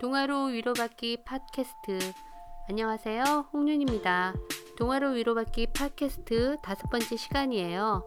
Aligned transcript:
동화로 0.00 0.44
위로받기 0.44 1.24
팟캐스트. 1.24 1.98
안녕하세요. 2.68 3.48
홍윤입니다. 3.52 4.32
동화로 4.78 5.10
위로받기 5.10 5.72
팟캐스트 5.72 6.58
다섯 6.62 6.88
번째 6.88 7.16
시간이에요. 7.16 8.04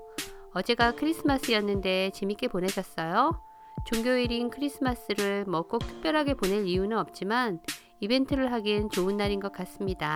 어제가 0.53 0.93
크리스마스였는데 0.93 2.11
재밌게 2.11 2.47
보내셨어요? 2.47 3.43
종교일인 3.85 4.49
크리스마스를 4.49 5.43
뭐 5.43 5.63
꼭 5.63 5.79
특별하게 5.79 6.35
보낼 6.35 6.65
이유는 6.65 6.97
없지만 6.97 7.59
이벤트를 7.99 8.53
하기엔 8.53 8.89
좋은 8.89 9.17
날인 9.17 9.41
것 9.41 9.51
같습니다. 9.51 10.15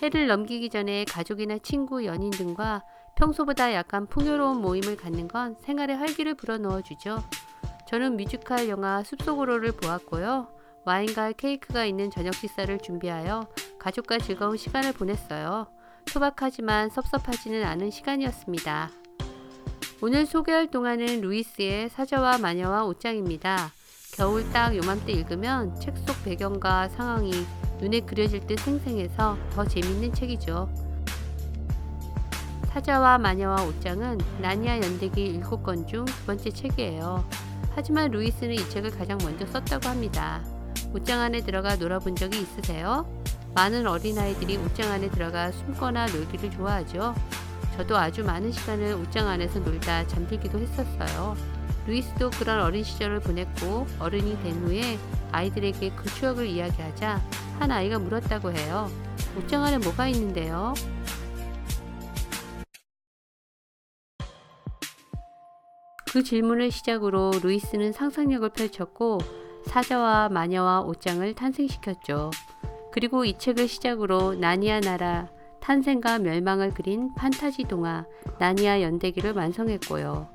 해를 0.00 0.28
넘기기 0.28 0.70
전에 0.70 1.06
가족이나 1.06 1.58
친구, 1.58 2.04
연인 2.04 2.30
등과 2.30 2.84
평소보다 3.16 3.74
약간 3.74 4.06
풍요로운 4.06 4.60
모임을 4.60 4.96
갖는 4.96 5.26
건 5.26 5.56
생활에 5.58 5.94
활기를 5.94 6.34
불어넣어 6.36 6.82
주죠. 6.82 7.18
저는 7.90 8.16
뮤지컬 8.16 8.68
영화 8.68 9.02
숲속으로를 9.02 9.72
보았고요. 9.72 10.46
와인과 10.84 11.32
케이크가 11.32 11.84
있는 11.84 12.08
저녁 12.08 12.34
식사를 12.34 12.78
준비하여 12.78 13.48
가족과 13.80 14.18
즐거운 14.18 14.56
시간을 14.56 14.92
보냈어요. 14.92 15.66
소박하지만 16.06 16.88
섭섭하지는 16.90 17.64
않은 17.64 17.90
시간이었습니다. 17.90 18.90
오늘 20.02 20.24
소개할 20.24 20.70
동화는 20.70 21.20
루이스의 21.20 21.88
사자와 21.88 22.38
마녀와 22.38 22.84
옷장입니다. 22.84 23.72
겨울 24.14 24.48
딱 24.52 24.76
요맘때 24.76 25.10
읽으면 25.10 25.74
책 25.80 25.96
속 26.06 26.22
배경과 26.24 26.88
상황이 26.90 27.32
눈에 27.80 28.00
그려질 28.00 28.46
듯 28.46 28.60
생생해서 28.60 29.36
더 29.50 29.64
재밌는 29.64 30.14
책이죠. 30.14 30.72
사자와 32.66 33.18
마녀와 33.18 33.64
옷장은 33.64 34.18
나니아 34.40 34.76
연대기 34.80 35.40
7권 35.40 35.88
중 35.88 36.04
두 36.04 36.24
번째 36.24 36.50
책이에요. 36.50 37.49
하지만 37.70 38.10
루이스는 38.10 38.54
이 38.54 38.68
책을 38.68 38.90
가장 38.90 39.18
먼저 39.18 39.46
썼다고 39.46 39.88
합니다. 39.88 40.42
옷장 40.92 41.20
안에 41.20 41.40
들어가 41.42 41.76
놀아본 41.76 42.16
적이 42.16 42.40
있으세요? 42.42 43.06
많은 43.54 43.86
어린아이들이 43.86 44.56
옷장 44.58 44.90
안에 44.90 45.10
들어가 45.10 45.50
숨거나 45.52 46.06
놀기를 46.06 46.50
좋아하죠. 46.50 47.14
저도 47.76 47.96
아주 47.96 48.24
많은 48.24 48.52
시간을 48.52 48.94
옷장 48.94 49.28
안에서 49.28 49.60
놀다 49.60 50.06
잠들기도 50.06 50.58
했었어요. 50.58 51.36
루이스도 51.86 52.30
그런 52.30 52.60
어린 52.60 52.84
시절을 52.84 53.20
보냈고 53.20 53.86
어른이 53.98 54.42
된 54.42 54.54
후에 54.62 54.98
아이들에게 55.32 55.92
그 55.96 56.08
추억을 56.14 56.46
이야기하자 56.46 57.20
한 57.58 57.70
아이가 57.70 57.98
물었다고 57.98 58.52
해요. 58.52 58.90
옷장 59.36 59.64
안에 59.64 59.78
뭐가 59.78 60.08
있는데요? 60.08 60.74
그 66.10 66.24
질문을 66.24 66.72
시작으로 66.72 67.30
루이스는 67.40 67.92
상상력을 67.92 68.48
펼쳤고 68.48 69.18
사자와 69.66 70.28
마녀와 70.30 70.80
옷장을 70.80 71.32
탄생시켰죠. 71.34 72.30
그리고 72.90 73.24
이 73.24 73.38
책을 73.38 73.68
시작으로 73.68 74.34
나니아 74.34 74.80
나라 74.80 75.28
탄생과 75.60 76.18
멸망을 76.18 76.74
그린 76.74 77.14
판타지 77.14 77.64
동화 77.64 78.06
나니아 78.40 78.82
연대기를 78.82 79.34
완성했고요. 79.34 80.28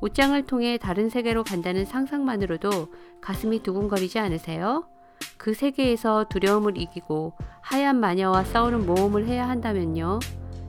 옷장을 0.00 0.42
통해 0.44 0.76
다른 0.76 1.08
세계로 1.08 1.42
간다는 1.42 1.86
상상만으로도 1.86 2.88
가슴이 3.22 3.62
두근거리지 3.62 4.18
않으세요? 4.18 4.84
그 5.38 5.54
세계에서 5.54 6.26
두려움을 6.28 6.76
이기고 6.76 7.32
하얀 7.62 7.98
마녀와 7.98 8.44
싸우는 8.44 8.84
모험을 8.84 9.26
해야 9.26 9.48
한다면요. 9.48 10.18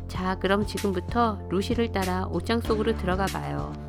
자, 0.08 0.40
그럼 0.40 0.66
지금부터 0.66 1.40
루시를 1.50 1.92
따라 1.92 2.26
옷장 2.28 2.62
속으로 2.62 2.96
들어가 2.96 3.26
봐요. 3.26 3.85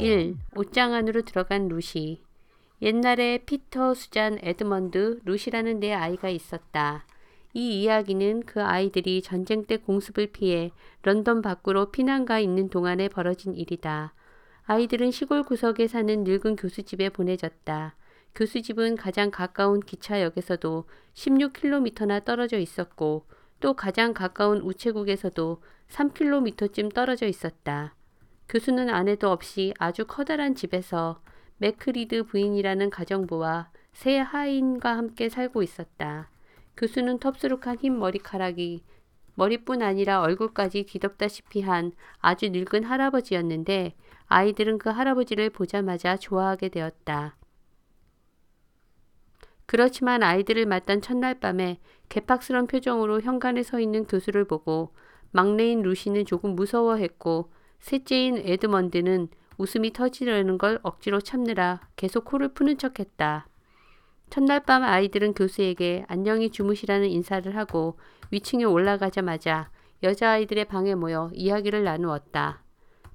1. 0.00 0.36
옷장 0.56 0.92
안으로 0.92 1.22
들어간 1.22 1.68
루시. 1.68 2.20
옛날에 2.82 3.38
피터, 3.46 3.94
수잔, 3.94 4.38
에드먼드, 4.42 5.20
루시라는 5.24 5.78
네 5.78 5.94
아이가 5.94 6.28
있었다. 6.28 7.06
이 7.52 7.82
이야기는 7.82 8.42
그 8.44 8.60
아이들이 8.60 9.22
전쟁 9.22 9.64
때 9.64 9.76
공습을 9.76 10.32
피해 10.32 10.72
런던 11.02 11.42
밖으로 11.42 11.92
피난가 11.92 12.40
있는 12.40 12.68
동안에 12.68 13.08
벌어진 13.08 13.54
일이다. 13.54 14.14
아이들은 14.64 15.12
시골 15.12 15.44
구석에 15.44 15.86
사는 15.86 16.24
늙은 16.24 16.56
교수집에 16.56 17.10
보내졌다. 17.10 17.94
교수집은 18.34 18.96
가장 18.96 19.30
가까운 19.30 19.78
기차역에서도 19.78 20.84
16km나 21.14 22.24
떨어져 22.24 22.58
있었고 22.58 23.26
또 23.60 23.74
가장 23.74 24.12
가까운 24.12 24.58
우체국에서도 24.58 25.62
3km쯤 25.88 26.92
떨어져 26.92 27.26
있었다. 27.26 27.94
교수는 28.48 28.90
아내도 28.90 29.30
없이 29.30 29.72
아주 29.78 30.06
커다란 30.06 30.54
집에서 30.54 31.20
맥크리드 31.58 32.24
부인이라는 32.24 32.90
가정부와 32.90 33.70
세 33.92 34.18
하인과 34.18 34.96
함께 34.96 35.28
살고 35.28 35.62
있었다. 35.62 36.30
교수는 36.76 37.18
텁수룩한 37.20 37.78
흰 37.78 37.98
머리카락이 37.98 38.82
머리뿐 39.36 39.82
아니라 39.82 40.20
얼굴까지 40.20 40.84
뒤덮다시피 40.84 41.60
한 41.62 41.92
아주 42.18 42.50
늙은 42.50 42.84
할아버지였는데 42.84 43.94
아이들은 44.26 44.78
그 44.78 44.90
할아버지를 44.90 45.50
보자마자 45.50 46.16
좋아하게 46.16 46.68
되었다. 46.68 47.36
그렇지만 49.66 50.22
아이들을 50.22 50.66
맞던 50.66 51.00
첫날 51.00 51.40
밤에 51.40 51.80
개팍스런 52.08 52.66
표정으로 52.66 53.20
현관에 53.22 53.62
서 53.62 53.80
있는 53.80 54.04
교수를 54.04 54.44
보고 54.44 54.94
막내인 55.30 55.82
루시는 55.82 56.26
조금 56.26 56.54
무서워했고 56.54 57.50
셋째인 57.84 58.38
에드먼드는 58.38 59.28
웃음이 59.58 59.92
터지려는 59.92 60.56
걸 60.56 60.80
억지로 60.82 61.20
참느라 61.20 61.80
계속 61.96 62.24
코를 62.24 62.54
푸는 62.54 62.78
척했다. 62.78 63.46
첫날 64.30 64.60
밤 64.60 64.82
아이들은 64.82 65.34
교수에게 65.34 66.06
안녕히 66.08 66.48
주무시라는 66.48 67.10
인사를 67.10 67.54
하고 67.54 67.98
위층에 68.30 68.64
올라가자마자 68.64 69.70
여자아이들의 70.02 70.64
방에 70.64 70.94
모여 70.94 71.30
이야기를 71.34 71.84
나누었다. 71.84 72.62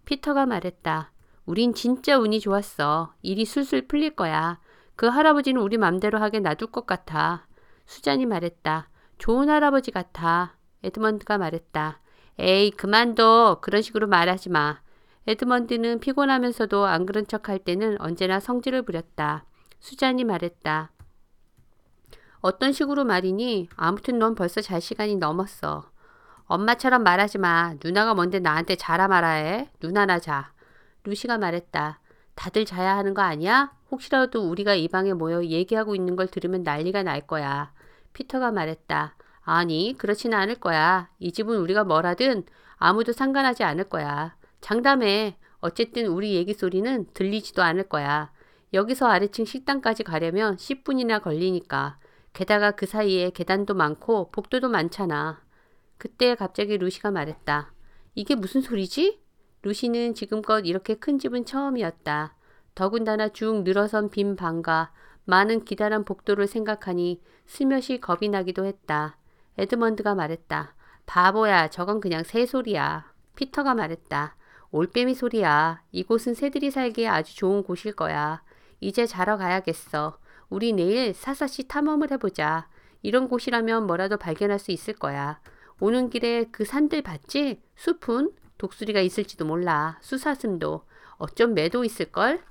피터가 0.06 0.46
말했다. 0.46 1.13
우린 1.47 1.74
진짜 1.74 2.19
운이 2.19 2.40
좋았어. 2.40 3.16
일이 3.24 3.46
술술 3.46 3.88
풀릴 3.88 4.12
거야. 4.12 4.59
그 4.96 5.08
할아버지는 5.08 5.59
우리 5.59 5.78
맘대로 5.78 6.19
하게 6.19 6.41
놔둘 6.41 6.72
것 6.72 6.85
같아. 6.85 7.47
수잔이 7.88 8.28
말했다. 8.28 8.88
좋은 9.18 9.50
할아버지 9.50 9.90
같아. 9.90 10.58
에드먼드가 10.84 11.40
말했다. 11.40 12.02
에이, 12.42 12.72
그만둬. 12.72 13.58
그런 13.62 13.82
식으로 13.82 14.08
말하지 14.08 14.50
마. 14.50 14.80
에드먼드는 15.28 16.00
피곤하면서도 16.00 16.86
안 16.86 17.06
그런 17.06 17.28
척할 17.28 17.60
때는 17.60 18.00
언제나 18.00 18.40
성질을 18.40 18.84
부렸다. 18.84 19.44
수잔이 19.80 20.24
말했다. 20.24 20.90
어떤 22.40 22.72
식으로 22.72 23.04
말이니? 23.04 23.68
아무튼 23.76 24.20
넌 24.20 24.36
벌써 24.36 24.62
잘 24.62 24.80
시간이 24.80 25.18
넘었어. 25.18 25.92
엄마처럼 26.46 27.04
말하지 27.04 27.40
마. 27.40 27.74
누나가 27.84 28.14
뭔데 28.14 28.40
나한테 28.40 28.78
자라 28.78 29.10
말아 29.10 29.32
해. 29.32 29.70
누나나 29.82 30.20
자. 30.20 30.54
루시가 31.04 31.38
말했다. 31.38 32.00
다들 32.36 32.64
자야 32.64 32.96
하는 32.96 33.14
거 33.14 33.22
아니야? 33.22 33.74
혹시라도 33.92 34.50
우리가 34.50 34.76
이 34.76 34.88
방에 34.88 35.12
모여 35.12 35.44
얘기하고 35.44 35.94
있는 35.94 36.16
걸 36.16 36.28
들으면 36.28 36.64
난리가 36.64 37.04
날 37.04 37.20
거야. 37.28 37.74
피터가 38.14 38.52
말했다. 38.52 39.16
아니, 39.52 39.96
그렇지는 39.98 40.38
않을 40.38 40.60
거야. 40.60 41.10
이 41.18 41.32
집은 41.32 41.58
우리가 41.58 41.84
뭘 41.84 42.06
하든 42.06 42.44
아무도 42.78 43.14
상관하지 43.14 43.64
않을 43.64 43.86
거야. 43.86 44.36
장담해. 44.62 45.38
어쨌든 45.60 46.06
우리 46.06 46.36
얘기 46.36 46.54
소리는 46.54 47.08
들리지도 47.16 47.64
않을 47.64 47.90
거야. 47.90 48.32
여기서 48.74 49.08
아래층 49.08 49.46
식당까지 49.46 50.04
가려면 50.04 50.56
10분이나 50.56 51.24
걸리니까. 51.24 51.98
게다가 52.34 52.72
그 52.72 52.86
사이에 52.86 53.32
계단도 53.32 53.74
많고 53.74 54.30
복도도 54.30 54.70
많잖아. 54.70 55.42
그때 55.98 56.36
갑자기 56.36 56.78
루시가 56.78 57.09
말했다. 57.09 57.74
이게 58.14 58.36
무슨 58.36 58.62
소리지? 58.62 59.20
루시는 59.64 60.14
지금껏 60.14 60.59
이렇게 60.59 60.94
큰 60.94 61.18
집은 61.18 61.46
처음이었다. 61.46 62.36
더군다나 62.76 63.30
쭉 63.30 63.64
늘어선 63.64 64.12
빈 64.12 64.35
방과 64.35 64.91
많은 65.26 65.66
기다란 65.66 66.06
복도를 66.06 66.46
생각하니 66.46 67.20
슬며시 67.47 68.00
겁이 68.00 68.29
나기도 68.29 68.66
했다. 68.66 69.19
에드먼드가 69.59 70.16
말했다. 70.16 70.73
바보야, 71.06 71.70
저건 71.70 72.00
그냥 72.00 72.23
새소리야. 72.23 73.11
피터가 73.35 73.73
말했다. 73.73 74.38
올빼미 74.72 75.16
소리야. 75.16 75.82
이곳은 75.91 76.34
새들이 76.34 76.72
살기에 76.72 77.08
아주 77.08 77.35
좋은 77.35 77.64
곳일 77.64 77.94
거야. 77.94 78.41
이제 78.79 79.06
자러 79.06 79.35
가야겠어. 79.35 80.17
우리 80.50 80.72
내일 80.72 81.14
사사시 81.14 81.67
탐험을 81.67 82.11
해보자. 82.11 82.70
이런 83.02 83.28
곳이라면 83.28 83.85
뭐라도 83.85 84.17
발견할 84.17 84.59
수 84.59 84.72
있을 84.72 84.94
거야. 84.94 85.41
오는 85.82 86.09
길에 86.09 86.46
그 86.52 86.64
산들 86.64 87.02
봤지? 87.02 87.61
숲은? 87.76 88.32
독수리가 88.58 89.02
있을지도 89.02 89.46
몰라. 89.46 89.97
수사슴도. 90.02 90.85
어쩜 91.17 91.53
매도 91.53 91.84
있을걸? 91.84 92.41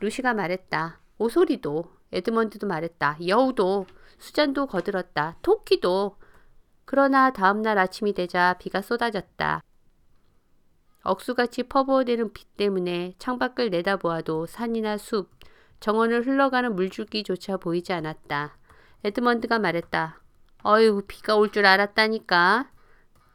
루시가 0.00 0.34
말했다. 0.34 0.98
오소리도. 1.18 1.84
에드먼드도 2.12 2.66
말했다. 2.66 3.18
여우도. 3.26 3.86
수잔도 4.18 4.66
거들었다. 4.66 5.36
토끼도. 5.42 6.16
그러나 6.90 7.30
다음날 7.30 7.76
아침이 7.76 8.14
되자 8.14 8.54
비가 8.58 8.80
쏟아졌다. 8.80 9.62
억수같이 11.02 11.64
퍼부어대는 11.64 12.32
비 12.32 12.46
때문에 12.56 13.12
창밖을 13.18 13.68
내다보아도 13.68 14.46
산이나 14.46 14.96
숲, 14.96 15.28
정원을 15.80 16.26
흘러가는 16.26 16.74
물줄기조차 16.74 17.58
보이지 17.58 17.92
않았다. 17.92 18.56
에드먼드가 19.04 19.58
말했다. 19.58 20.22
어휴, 20.64 21.02
비가 21.06 21.36
올 21.36 21.50
줄 21.50 21.66
알았다니까. 21.66 22.70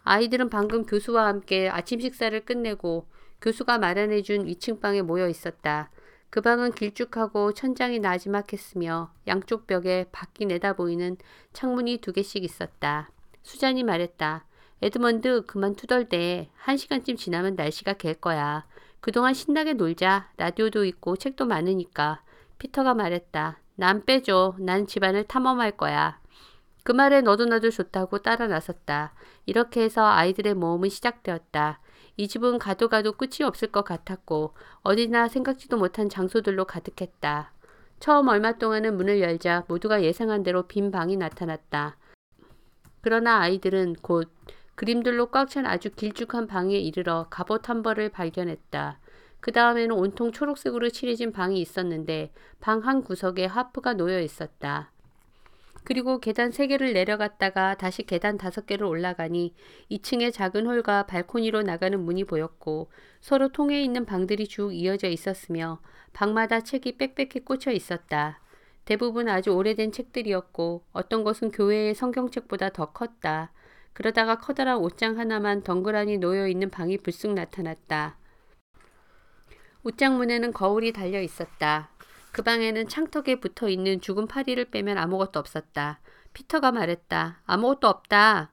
아이들은 0.04 0.50
방금 0.50 0.84
교수와 0.84 1.28
함께 1.28 1.70
아침 1.70 2.00
식사를 2.00 2.44
끝내고 2.46 3.08
교수가 3.40 3.78
마련해준 3.78 4.48
위층 4.48 4.80
방에 4.80 5.04
모여 5.04 5.30
있었다. 5.30 5.92
그 6.32 6.42
방은 6.42 6.72
길쭉하고 6.72 7.54
천장이 7.54 8.00
나지막했으며 8.00 9.14
양쪽 9.28 9.68
벽에 9.68 10.08
밖이 10.12 10.48
내다보이는 10.48 11.18
창문이 11.54 12.00
두 12.00 12.14
개씩 12.14 12.44
있었다. 12.44 13.13
수잔이 13.44 13.84
말했다. 13.84 14.46
에드먼드 14.82 15.46
그만 15.46 15.76
투덜대. 15.76 16.50
한 16.56 16.78
시간쯤 16.78 17.16
지나면 17.16 17.56
날씨가 17.56 17.94
갤 17.94 18.16
거야. 18.16 18.66
그동안 19.00 19.34
신나게 19.34 19.74
놀자. 19.74 20.32
라디오도 20.38 20.86
있고 20.86 21.16
책도 21.16 21.46
많으니까. 21.46 22.24
피터가 22.58 22.94
말했다. 22.94 23.60
난 23.76 24.06
빼줘. 24.06 24.56
난 24.60 24.88
집안을 24.88 25.26
탐험할 25.26 25.72
거야. 25.78 26.20
그 26.84 26.92
말에 26.92 27.22
너도 27.22 27.46
나도 27.46 27.70
좋다고 27.70 28.20
따라 28.20 28.48
나섰다. 28.48 29.14
이렇게 29.46 29.82
해서 29.84 30.06
아이들의 30.06 30.54
모험은 30.56 30.90
시작되었다. 30.90 31.80
이 32.18 32.28
집은 32.28 32.60
가도 32.60 32.90
가도 32.90 33.14
끝이 33.14 33.44
없을 33.44 33.70
것 33.70 33.84
같았고 33.84 34.54
어디나 34.82 35.28
생각지도 35.28 35.78
못한 35.78 36.10
장소들로 36.10 36.66
가득했다. 36.66 37.52
처음 38.00 38.28
얼마 38.28 38.52
동안은 38.54 38.98
문을 38.98 39.22
열자 39.22 39.64
모두가 39.68 40.04
예상한 40.04 40.44
대로 40.44 40.64
빈 40.68 40.92
방이 40.92 41.16
나타났다. 41.16 41.98
그러나 43.04 43.40
아이들은 43.42 43.98
곧 44.02 44.32
그림들로 44.76 45.28
꽉 45.28 45.50
찬 45.50 45.66
아주 45.66 45.92
길쭉한 45.92 46.48
방에 46.48 46.78
이르러 46.78 47.28
갑옷 47.30 47.70
한 47.70 47.84
벌을 47.84 48.10
발견했다. 48.10 49.00
그 49.40 49.52
다음에는 49.52 49.92
온통 49.96 50.32
초록색으로 50.32 50.90
칠해진 50.90 51.32
방이 51.32 51.60
있었는데 51.62 52.32
방 52.62 52.80
한 52.86 53.04
구석에 53.04 53.46
하프가 53.46 53.94
놓여 53.94 54.20
있었다. 54.22 54.92
그리고 55.86 56.20
계단 56.20 56.52
3개를 56.52 56.94
내려갔다가 56.94 57.76
다시 57.76 58.04
계단 58.04 58.38
5개를 58.38 58.88
올라가니 58.88 59.54
2층의 59.92 60.34
작은 60.34 60.66
홀과 60.66 61.08
발코니로 61.08 61.64
나가는 61.64 62.00
문이 62.00 62.24
보였고 62.24 62.90
서로 63.20 63.50
통해 63.50 63.84
있는 63.84 64.06
방들이 64.06 64.48
쭉 64.48 64.74
이어져 64.74 65.10
있었으며 65.10 65.82
방마다 66.14 66.62
책이 66.62 66.98
빽빽히 66.98 67.42
꽂혀 67.44 67.72
있었다. 67.72 68.40
대부분 68.86 69.30
아주 69.30 69.52
오래된 69.52 69.92
책들이었고 69.92 70.84
어떤 70.92 71.24
것은 71.24 71.52
교회의 71.52 71.96
성경책보다 71.96 72.70
더 72.70 72.92
컸다. 72.92 73.52
그러다가 73.94 74.38
커다란 74.38 74.78
옷장 74.78 75.18
하나만 75.20 75.64
덩그러니 75.64 76.18
놓여 76.18 76.48
있는 76.48 76.70
방이 76.70 76.98
불쑥 76.98 77.34
나타났다. 77.34 78.18
옷장 79.84 80.18
문에는 80.18 80.52
거울이 80.54 80.92
달려 80.92 81.22
있었다. 81.22 81.90
그 82.32 82.42
방에는 82.42 82.88
창턱에 82.88 83.40
붙어 83.40 83.70
있는 83.70 84.02
죽은 84.02 84.28
파리를 84.28 84.66
빼면 84.66 84.98
아무것도 84.98 85.40
없었다. 85.40 86.00
피터가 86.34 86.72
말했다. 86.72 87.42
아무것도 87.46 87.88
없다. 87.88 88.52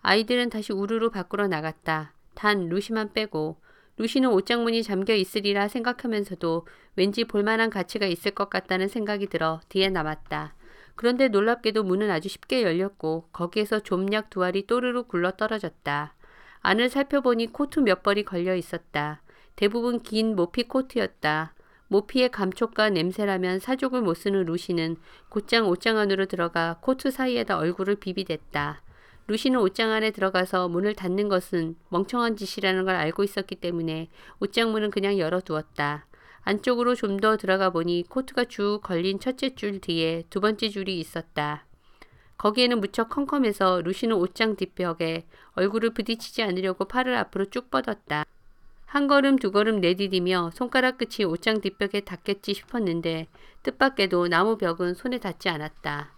아이들은 0.00 0.50
다시 0.50 0.72
우르르 0.72 1.10
밖으로 1.10 1.46
나갔다. 1.46 2.14
단 2.34 2.68
루시만 2.68 3.12
빼고 3.12 3.58
루시는 4.02 4.30
옷장문이 4.30 4.82
잠겨 4.82 5.14
있으리라 5.14 5.68
생각하면서도 5.68 6.66
왠지 6.96 7.22
볼만한 7.22 7.70
가치가 7.70 8.04
있을 8.04 8.32
것 8.32 8.50
같다는 8.50 8.88
생각이 8.88 9.28
들어 9.28 9.60
뒤에 9.68 9.90
남았다. 9.90 10.56
그런데 10.96 11.28
놀랍게도 11.28 11.84
문은 11.84 12.10
아주 12.10 12.28
쉽게 12.28 12.64
열렸고 12.64 13.28
거기에서 13.32 13.78
좀약 13.78 14.28
두 14.28 14.42
알이 14.42 14.66
또르르 14.66 15.04
굴러 15.04 15.30
떨어졌다. 15.36 16.14
안을 16.62 16.88
살펴보니 16.88 17.52
코트 17.52 17.78
몇 17.78 18.02
벌이 18.02 18.24
걸려 18.24 18.56
있었다. 18.56 19.22
대부분 19.54 20.02
긴 20.02 20.34
모피 20.34 20.64
코트였다. 20.64 21.54
모피의 21.86 22.30
감촉과 22.30 22.90
냄새라면 22.90 23.60
사족을 23.60 24.02
못 24.02 24.14
쓰는 24.14 24.46
루시는 24.46 24.96
곧장 25.28 25.68
옷장 25.68 25.98
안으로 25.98 26.26
들어가 26.26 26.78
코트 26.80 27.12
사이에다 27.12 27.56
얼굴을 27.56 27.96
비비댔다. 27.96 28.82
루시는 29.28 29.60
옷장 29.60 29.90
안에 29.92 30.10
들어가서 30.10 30.68
문을 30.68 30.94
닫는 30.94 31.28
것은 31.28 31.76
멍청한 31.90 32.36
짓이라는 32.36 32.84
걸 32.84 32.96
알고 32.96 33.24
있었기 33.24 33.56
때문에 33.56 34.08
옷장 34.40 34.72
문은 34.72 34.90
그냥 34.90 35.18
열어두었다. 35.18 36.06
안쪽으로 36.42 36.94
좀 36.96 37.20
더 37.20 37.36
들어가 37.36 37.70
보니 37.70 38.04
코트가 38.08 38.46
쭉 38.46 38.80
걸린 38.82 39.20
첫째 39.20 39.54
줄 39.54 39.80
뒤에 39.80 40.24
두 40.28 40.40
번째 40.40 40.68
줄이 40.68 40.98
있었다. 40.98 41.66
거기에는 42.36 42.80
무척 42.80 43.10
컴컴해서 43.10 43.82
루시는 43.82 44.16
옷장 44.16 44.56
뒷벽에 44.56 45.24
얼굴을 45.52 45.90
부딪히지 45.94 46.42
않으려고 46.42 46.86
팔을 46.86 47.14
앞으로 47.14 47.44
쭉 47.44 47.70
뻗었다. 47.70 48.24
한 48.86 49.06
걸음 49.06 49.38
두 49.38 49.52
걸음 49.52 49.80
내디디며 49.80 50.50
손가락 50.52 50.98
끝이 50.98 51.24
옷장 51.24 51.60
뒷벽에 51.60 52.00
닿겠지 52.00 52.54
싶었는데 52.54 53.28
뜻밖에도 53.62 54.26
나무 54.26 54.58
벽은 54.58 54.94
손에 54.94 55.18
닿지 55.18 55.48
않았다. 55.48 56.11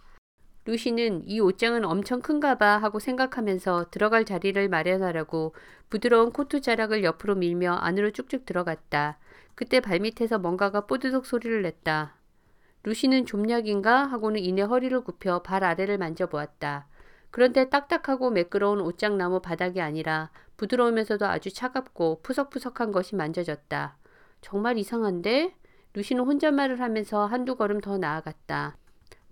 루시는 0.65 1.27
이 1.27 1.39
옷장은 1.39 1.85
엄청 1.85 2.21
큰가 2.21 2.55
봐 2.57 2.77
하고 2.77 2.99
생각하면서 2.99 3.91
들어갈 3.91 4.25
자리를 4.25 4.67
마련하려고 4.67 5.53
부드러운 5.89 6.31
코트 6.31 6.59
자락을 6.59 7.03
옆으로 7.03 7.35
밀며 7.35 7.73
안으로 7.73 8.11
쭉쭉 8.11 8.45
들어갔다. 8.45 9.19
그때 9.53 9.79
발밑에서 9.79 10.39
뭔가가 10.39 10.87
뽀드득 10.87 11.25
소리를 11.25 11.61
냈다. 11.61 12.15
루시는 12.83 13.25
좀약인가 13.25 14.05
하고는 14.05 14.39
이내 14.39 14.63
허리를 14.63 14.99
굽혀 15.01 15.43
발 15.43 15.63
아래를 15.63 15.99
만져보았다. 15.99 16.87
그런데 17.29 17.69
딱딱하고 17.69 18.31
매끄러운 18.31 18.81
옷장나무 18.81 19.41
바닥이 19.41 19.81
아니라 19.81 20.31
부드러우면서도 20.57 21.27
아주 21.27 21.53
차갑고 21.53 22.21
푸석푸석한 22.23 22.91
것이 22.91 23.15
만져졌다. 23.15 23.97
정말 24.41 24.77
이상한데? 24.77 25.55
루시는 25.93 26.23
혼잣말을 26.23 26.79
하면서 26.79 27.25
한두 27.25 27.55
걸음 27.55 27.81
더 27.81 27.97
나아갔다. 27.97 28.77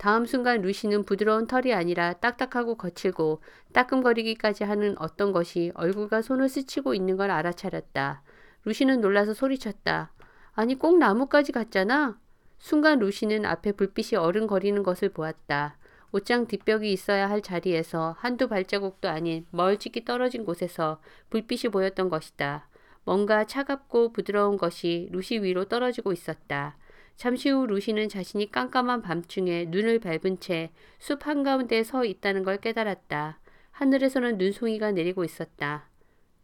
다음 0.03 0.25
순간 0.25 0.61
루시는 0.61 1.05
부드러운 1.05 1.47
털이 1.47 1.73
아니라 1.73 2.11
딱딱하고 2.11 2.75
거칠고 2.75 3.39
따끔거리기까지 3.71 4.65
하는 4.65 4.97
어떤 4.99 5.31
것이 5.31 5.71
얼굴과 5.75 6.21
손을 6.21 6.49
스치고 6.49 6.93
있는 6.93 7.15
걸 7.15 7.31
알아차렸다. 7.31 8.21
루시는 8.65 8.99
놀라서 8.99 9.33
소리쳤다. 9.33 10.11
아니 10.55 10.77
꼭 10.77 10.97
나무까지 10.97 11.53
갔잖아. 11.53 12.19
순간 12.57 12.99
루시는 12.99 13.45
앞에 13.45 13.71
불빛이 13.71 14.17
어른거리는 14.17 14.83
것을 14.83 15.07
보았다. 15.07 15.77
옷장 16.11 16.47
뒷벽이 16.47 16.91
있어야 16.91 17.29
할 17.29 17.41
자리에서 17.41 18.17
한두 18.19 18.49
발자국도 18.49 19.07
아닌 19.07 19.45
멀찍이 19.51 20.03
떨어진 20.03 20.43
곳에서 20.43 20.99
불빛이 21.29 21.71
보였던 21.71 22.09
것이다. 22.09 22.67
뭔가 23.05 23.45
차갑고 23.45 24.11
부드러운 24.11 24.57
것이 24.57 25.07
루시 25.13 25.41
위로 25.43 25.63
떨어지고 25.63 26.11
있었다. 26.11 26.75
잠시 27.15 27.49
후 27.49 27.67
루시는 27.67 28.09
자신이 28.09 28.51
깜깜한 28.51 29.01
밤중에 29.01 29.65
눈을 29.69 29.99
밟은 29.99 30.39
채 30.39 30.71
숲 30.99 31.27
한가운데 31.27 31.83
서 31.83 32.05
있다는 32.05 32.43
걸 32.43 32.57
깨달았다. 32.57 33.39
하늘에서는 33.71 34.37
눈송이가 34.37 34.91
내리고 34.91 35.25
있었다. 35.25 35.89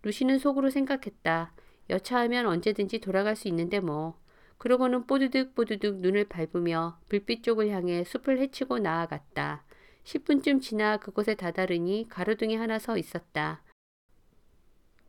루시는 0.01 0.38
속으로 0.38 0.69
생각했다. 0.69 1.53
여차하면 1.89 2.45
언제든지 2.45 2.99
돌아갈 2.99 3.38
수 3.38 3.47
있는데 3.47 3.79
뭐. 3.79 4.19
그러고는 4.57 5.07
뽀드득 5.07 5.55
뽀드득 5.55 6.01
눈을 6.01 6.25
밟으며 6.25 6.99
불빛 7.07 7.43
쪽을 7.43 7.69
향해 7.69 8.03
숲을 8.03 8.39
헤치고 8.39 8.79
나아갔다. 8.79 9.63
10분쯤 10.03 10.61
지나 10.61 10.97
그곳에 10.97 11.35
다다르니 11.35 12.07
가로등이 12.09 12.57
하나 12.57 12.79
서 12.79 12.97
있었다. 12.97 13.61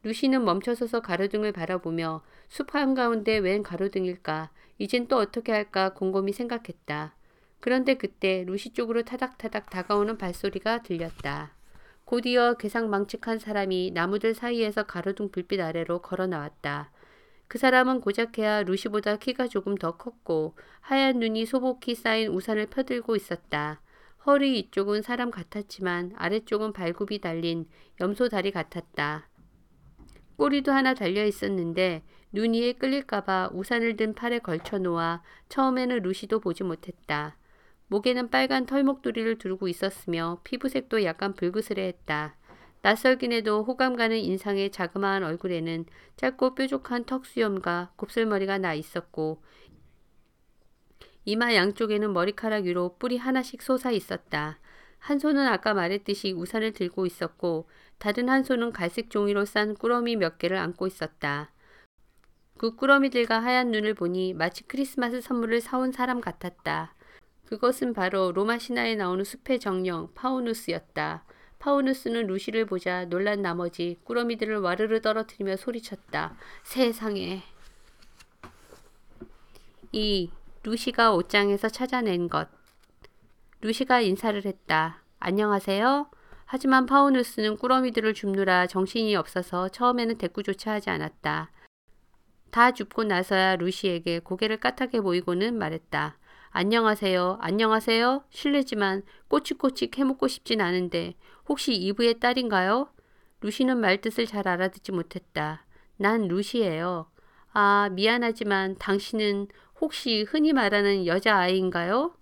루시는 0.03 0.45
멈춰서서 0.45 1.01
가로등을 1.01 1.53
바라보며 1.53 2.23
숲 2.49 2.75
한가운데 2.75 3.39
웬 3.39 3.63
가로등일까? 3.63 4.51
이젠 4.79 5.09
또 5.09 5.19
어떻게 5.19 5.53
할까 5.53 5.93
곰곰이 5.93 6.33
생각했다. 6.33 7.15
그런데 7.61 7.95
그때 7.95 8.45
루시 8.47 8.73
쪽으로 8.73 9.03
타닥타닥 9.03 9.69
다가오는 9.69 10.17
발소리가 10.17 10.83
들렸다. 10.83 11.55
곧이어 12.07 12.55
괴상망측한 12.55 13.39
사람이 13.39 13.93
나무들 13.93 14.35
사이에서 14.35 14.85
가로등 14.85 15.31
불빛 15.31 15.61
아래로 15.61 16.01
걸어 16.01 16.27
나왔다. 16.27 16.91
그 17.47 17.59
사람은 17.59 18.01
고작해야 18.01 18.63
루시보다 18.63 19.17
키가 19.17 19.49
조금 19.49 19.75
더 19.75 19.97
컸고 19.97 20.55
하얀 20.81 21.19
눈이 21.19 21.47
소복히 21.47 21.95
쌓인 21.95 22.31
우산을 22.31 22.67
펴들고 22.67 23.17
있었다. 23.17 23.81
허리 24.27 24.59
이쪽은 24.59 25.03
사람 25.03 25.31
같았지만 25.31 26.13
아래쪽은 26.17 26.73
발굽이 26.73 27.21
달린 27.21 27.67
염소 28.01 28.29
다리 28.29 28.51
같았다. 28.51 29.30
꼬리도 30.41 30.73
하나 30.73 30.95
달려 30.95 31.27
있었는데 31.27 32.03
눈 32.33 32.55
위에 32.55 32.73
끌릴까봐 32.73 33.51
우산을 33.53 33.97
든 33.99 34.15
팔에 34.15 34.39
걸쳐 34.39 34.79
놓아 34.79 35.21
처음에는 35.51 36.01
루시도 36.01 36.41
보지 36.41 36.65
못했다. 36.65 37.37
목에는 37.89 38.31
빨간 38.31 38.65
털목도리를 38.65 39.37
두르고 39.37 39.69
있었으며 39.69 40.41
피부색도 40.45 41.05
약간 41.05 41.35
불그스레했다. 41.35 42.37
낯설긴 42.81 43.33
해도 43.33 43.65
호감 43.65 43.97
가는 43.97 44.17
인상의 44.17 44.71
자그마한 44.73 45.25
얼굴에는 45.25 45.85
짧고 46.17 46.55
뾰족한 46.55 47.05
턱수염과 47.05 47.93
곱슬머리가 47.97 48.57
나 48.57 48.73
있었고 48.73 49.43
이마 51.27 51.55
양쪽에는 51.55 52.15
머리카락 52.15 52.65
위로 52.65 52.97
뿔이 52.99 53.19
하나씩 53.19 53.61
솟아 53.61 53.91
있었다. 53.91 54.59
한 55.01 55.19
손은 55.19 55.47
아까 55.49 55.75
말했듯이 55.75 56.33
우산을 56.33 56.73
들고 56.73 57.07
있었고 57.07 57.69
다른 57.99 58.29
한 58.29 58.45
손은 58.45 58.73
갈색 58.73 59.11
종이로 59.11 59.45
싼 59.45 59.75
꾸러미 59.75 60.17
몇 60.17 60.39
개를 60.39 60.57
안고 60.57 60.87
있었다. 60.87 61.51
그 62.57 62.77
꾸러미들과 62.77 63.43
하얀 63.43 63.71
눈을 63.71 63.95
보니 63.95 64.35
마치 64.35 64.63
크리스마스 64.65 65.21
선물을 65.21 65.61
사온 65.63 65.93
사람 65.93 66.21
같았다. 66.21 66.95
그것은 67.47 67.95
바로 67.95 68.33
로마 68.33 68.59
신화에 68.59 68.95
나오는 68.95 69.25
숲의 69.25 69.59
정령 69.59 70.13
파우누스였다. 70.15 71.25
파우누스는 71.59 72.27
루시를 72.27 72.67
보자 72.67 73.07
놀란 73.07 73.43
나머지 73.43 73.99
꾸러미들을 74.05 74.59
와르르 74.59 75.01
떨어뜨리며 75.01 75.57
소리쳤다. 75.57 76.37
세상에. 76.63 77.43
이 79.93 80.31
루시가 80.63 81.15
옷장에서 81.15 81.69
찾아낸 81.69 82.29
것. 82.29 82.60
루시가 83.63 84.01
인사를 84.01 84.43
했다. 84.47 85.03
안녕하세요. 85.19 86.11
하지만 86.47 86.87
파우누스는 86.87 87.59
꾸러미들을 87.59 88.15
줍느라 88.15 88.67
정신이 88.67 89.15
없어서 89.17 89.69
처음에는 89.69 90.17
대꾸조차 90.17 90.73
하지 90.73 90.89
않았다. 90.89 91.51
다 92.51 92.73
줍고 92.73 93.05
나서야 93.05 93.57
루시에게 93.57 94.21
고개를 94.21 94.57
까맣게 94.57 95.03
보이고는 95.03 95.59
말했다. 95.59 96.17
안녕하세요. 96.49 97.37
안녕하세요. 97.41 98.25
실례지만 98.31 99.03
꼬치꼬치 99.29 99.91
캐묻고 99.91 100.27
싶진 100.27 100.63
않은데 100.63 101.15
혹시 101.47 101.75
이브의 101.75 102.19
딸인가요? 102.19 102.89
루시는 103.43 103.77
말뜻을 103.77 104.27
잘 104.27 104.49
알아듣지 104.49 104.91
못했다. 104.93 105.67
난 105.99 106.29
루시예요. 106.29 107.11
아, 107.53 107.91
미안하지만 107.93 108.77
당신은 108.79 109.49
혹시 109.83 110.23
흔히 110.23 110.55
말하는 110.55 111.05
여자아이인가요? 111.05 112.15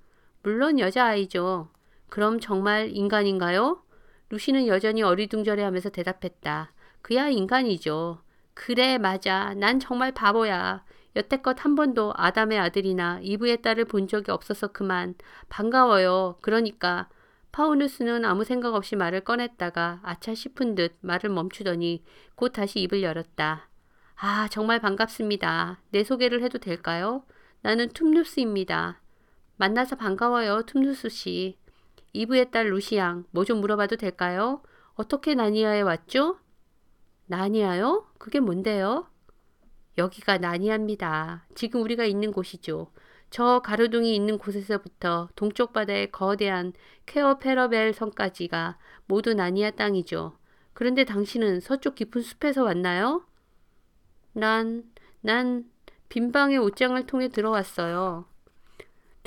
물론 0.49 0.79
여자아이죠. 0.79 1.69
그럼 2.09 2.41
정말 2.41 2.89
인간인가요? 2.97 3.83
루시는 4.31 4.67
여전히 4.67 5.03
어리둥절해 5.03 5.63
하면서 5.63 5.91
대답했다. 5.91 6.73
그야 7.03 7.29
인간이죠. 7.29 8.23
그래, 8.55 8.97
맞아. 8.97 9.53
난 9.59 9.79
정말 9.79 10.13
바보야. 10.13 10.87
여태껏 11.17 11.63
한 11.63 11.75
번도 11.75 12.15
아담의 12.17 12.59
아들이나 12.59 13.21
이브의 13.21 13.61
딸을 13.61 13.85
본 13.85 14.09
적이 14.09 14.31
없어서 14.31 14.69
그만. 14.69 15.17
반가워요. 15.51 16.39
그러니까. 16.41 17.11
파우누스는 17.53 18.25
아무 18.25 18.43
생각 18.43 18.75
없이 18.75 18.97
말을 18.97 19.21
꺼냈다가 19.21 20.01
아차 20.03 20.35
싶은 20.35 20.75
듯 20.75 20.97
말을 21.03 21.29
멈추더니 21.29 22.03
곧 22.37 22.53
다시 22.55 22.81
입을 22.81 23.03
열었다. 23.03 23.69
아, 24.17 24.49
정말 24.51 24.81
반갑습니다. 24.81 25.83
내 25.91 26.05
소개를 26.05 26.43
해도 26.43 26.57
될까요? 26.57 27.23
나는 27.61 27.91
툼누스입니다. 27.91 29.03
만나서 29.59 29.97
반가워요, 29.97 30.63
툼누스 30.63 31.09
씨. 31.11 31.59
이브의 32.15 32.51
딸 32.51 32.71
루시양, 32.71 33.25
뭐 33.31 33.45
좀 33.45 33.61
물어봐도 33.61 33.97
될까요? 33.97 34.63
어떻게 34.95 35.35
나니아에 35.35 35.83
왔죠? 35.83 36.39
나니아요? 37.27 38.07
그게 38.19 38.41
뭔데요? 38.41 39.07
여기가 39.99 40.39
나니아입니다. 40.39 41.47
지금 41.55 41.83
우리가 41.83 42.05
있는 42.05 42.33
곳이죠. 42.33 42.93
저 43.31 43.61
가로등이 43.61 44.15
있는 44.15 44.39
곳에서부터 44.39 45.29
동쪽 45.37 45.73
바다의 45.75 46.11
거대한 46.13 46.73
케어 47.05 47.39
페러벨 47.39 47.93
섬까지가 47.93 48.79
모두 49.07 49.35
나니아 49.35 49.73
땅이죠. 49.73 50.39
그런데 50.73 51.05
당신은 51.05 51.61
서쪽 51.61 51.97
깊은 51.97 52.23
숲에서 52.23 52.65
왔나요? 52.65 53.27
난, 54.33 54.85
난 55.21 55.71
빈방의 56.09 56.59
옷장을 56.59 57.05
통해 57.07 57.29
들어왔어요. 57.29 58.27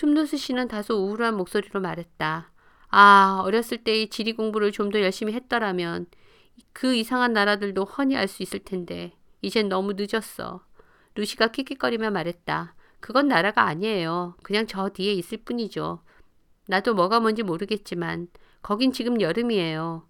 툼누스 0.02 0.36
씨는 0.38 0.68
다소 0.68 0.96
우울한 0.96 1.38
목소리로 1.38 1.80
말했다. 1.80 2.52
아, 2.90 3.42
어렸을 3.46 3.84
때의 3.84 4.10
지리 4.10 4.34
공부를 4.34 4.72
좀 4.72 4.90
더 4.92 5.00
열심히 5.00 5.32
했더라면 5.34 6.08
그 6.74 6.96
이상한 6.96 7.34
나라들도 7.34 7.84
훤히 7.84 8.16
알 8.18 8.28
수 8.28 8.42
있을 8.42 8.60
텐데 8.60 9.14
이젠 9.44 9.70
너무 9.70 9.94
늦었어. 9.96 10.66
루시가 11.14 11.50
킥킥거리며 11.52 12.10
말했다. 12.10 12.74
그건 13.00 13.28
나라가 13.28 13.66
아니에요. 13.68 14.36
그냥 14.42 14.66
저 14.66 14.90
뒤에 14.90 15.14
있을 15.14 15.38
뿐이죠. 15.46 16.02
나도 16.68 16.96
뭐가 16.96 17.20
뭔지 17.20 17.44
모르겠지만 17.44 18.28
거긴 18.64 18.92
지금 18.92 19.22
여름이에요. 19.22 20.08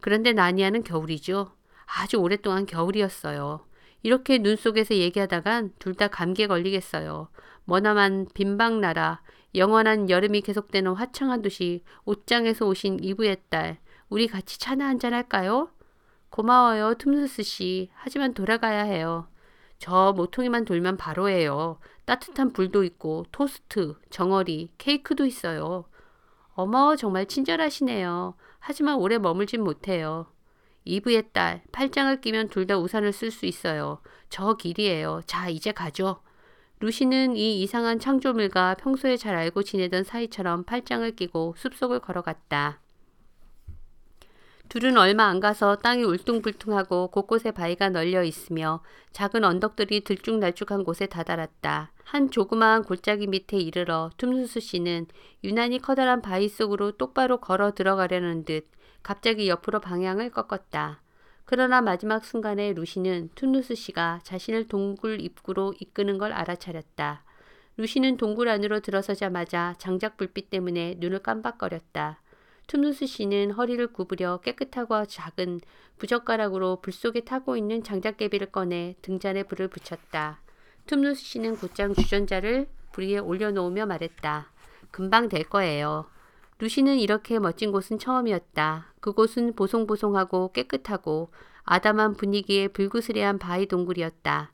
그런데 0.00 0.34
나니아는 0.34 0.82
겨울이죠. 0.84 1.52
아주 1.86 2.18
오랫동안 2.18 2.66
겨울이었어요. 2.66 3.66
이렇게 4.02 4.36
눈 4.38 4.56
속에서 4.56 4.94
얘기하다간 4.94 5.72
둘 5.78 5.94
다 5.94 6.08
감기에 6.08 6.46
걸리겠어요. 6.48 7.30
머나만 7.64 8.26
빈방 8.34 8.80
나라, 8.80 9.22
영원한 9.54 10.10
여름이 10.10 10.42
계속되는 10.42 10.92
화창한 10.92 11.42
도시, 11.42 11.82
옷장에서 12.04 12.66
오신 12.66 13.00
이브의 13.02 13.36
딸, 13.48 13.78
우리 14.08 14.26
같이 14.26 14.58
차나 14.58 14.86
한잔 14.86 15.12
할까요? 15.14 15.70
고마워요, 16.30 16.94
툼스스 16.94 17.42
씨. 17.42 17.90
하지만 17.94 18.34
돌아가야 18.34 18.82
해요. 18.84 19.28
저 19.78 20.12
모퉁이만 20.16 20.64
돌면 20.64 20.96
바로예요. 20.96 21.78
따뜻한 22.04 22.52
불도 22.52 22.84
있고, 22.84 23.24
토스트, 23.32 23.94
정어리, 24.10 24.70
케이크도 24.78 25.26
있어요. 25.26 25.84
어머, 26.54 26.96
정말 26.96 27.26
친절하시네요. 27.26 28.34
하지만 28.58 28.96
오래 28.96 29.18
머물진 29.18 29.62
못해요. 29.64 30.26
이브의 30.84 31.30
딸, 31.32 31.62
팔짱을 31.72 32.20
끼면 32.20 32.48
둘 32.48 32.66
다 32.66 32.78
우산을 32.78 33.12
쓸 33.12 33.30
수 33.30 33.46
있어요. 33.46 34.00
저 34.28 34.54
길이에요. 34.54 35.22
자, 35.26 35.48
이제 35.48 35.72
가죠. 35.72 36.22
루시는 36.80 37.36
이 37.36 37.60
이상한 37.62 37.98
창조물과 37.98 38.76
평소에 38.76 39.18
잘 39.18 39.36
알고 39.36 39.62
지내던 39.62 40.02
사이처럼 40.02 40.64
팔짱을 40.64 41.14
끼고 41.14 41.54
숲속을 41.58 42.00
걸어갔다. 42.00 42.80
둘은 44.70 44.96
얼마 44.96 45.24
안 45.24 45.40
가서 45.40 45.76
땅이 45.76 46.04
울퉁불퉁하고 46.04 47.08
곳곳에 47.08 47.50
바위가 47.50 47.90
널려 47.90 48.24
있으며 48.24 48.82
작은 49.12 49.44
언덕들이 49.44 50.04
들쭉날쭉한 50.04 50.84
곳에 50.84 51.06
다다랐다. 51.06 51.92
한 52.04 52.30
조그마한 52.30 52.84
골짜기 52.84 53.26
밑에 53.26 53.58
이르러 53.58 54.10
툼수수 54.16 54.60
씨는 54.60 55.06
유난히 55.44 55.80
커다란 55.80 56.22
바위 56.22 56.48
속으로 56.48 56.92
똑바로 56.92 57.40
걸어 57.40 57.72
들어가려는 57.72 58.44
듯 58.44 58.68
갑자기 59.02 59.48
옆으로 59.48 59.80
방향을 59.80 60.30
꺾었다. 60.30 61.02
그러나 61.50 61.80
마지막 61.80 62.24
순간에 62.24 62.72
루시는 62.74 63.30
툰누스 63.34 63.74
씨가 63.74 64.20
자신을 64.22 64.68
동굴 64.68 65.20
입구로 65.20 65.74
이끄는 65.80 66.16
걸 66.16 66.32
알아차렸다. 66.32 67.24
루시는 67.76 68.18
동굴 68.18 68.48
안으로 68.48 68.78
들어서자마자 68.78 69.74
장작 69.78 70.16
불빛 70.16 70.48
때문에 70.48 70.94
눈을 70.98 71.24
깜빡거렸다. 71.24 72.20
툰누스 72.68 73.06
씨는 73.06 73.50
허리를 73.50 73.84
구부려 73.88 74.38
깨끗하고 74.44 75.06
작은 75.06 75.58
부젓가락으로 75.98 76.80
불 76.82 76.92
속에 76.92 77.22
타고 77.22 77.56
있는 77.56 77.82
장작개비를 77.82 78.52
꺼내 78.52 78.94
등잔에 79.02 79.42
불을 79.42 79.66
붙였다. 79.66 80.40
툼누스 80.86 81.20
씨는 81.20 81.56
곧장 81.56 81.94
주전자를 81.94 82.68
불 82.92 83.08
위에 83.08 83.18
올려놓으며 83.18 83.86
말했다. 83.86 84.52
금방 84.92 85.28
될 85.28 85.42
거예요. 85.42 86.06
루시는 86.60 86.98
이렇게 86.98 87.38
멋진 87.38 87.72
곳은 87.72 87.98
처음이었다. 87.98 88.92
그곳은 89.00 89.54
보송보송하고 89.54 90.52
깨끗하고 90.52 91.30
아담한 91.64 92.16
분위기의 92.16 92.68
불구스레한 92.68 93.38
바위 93.38 93.64
동굴이었다. 93.66 94.52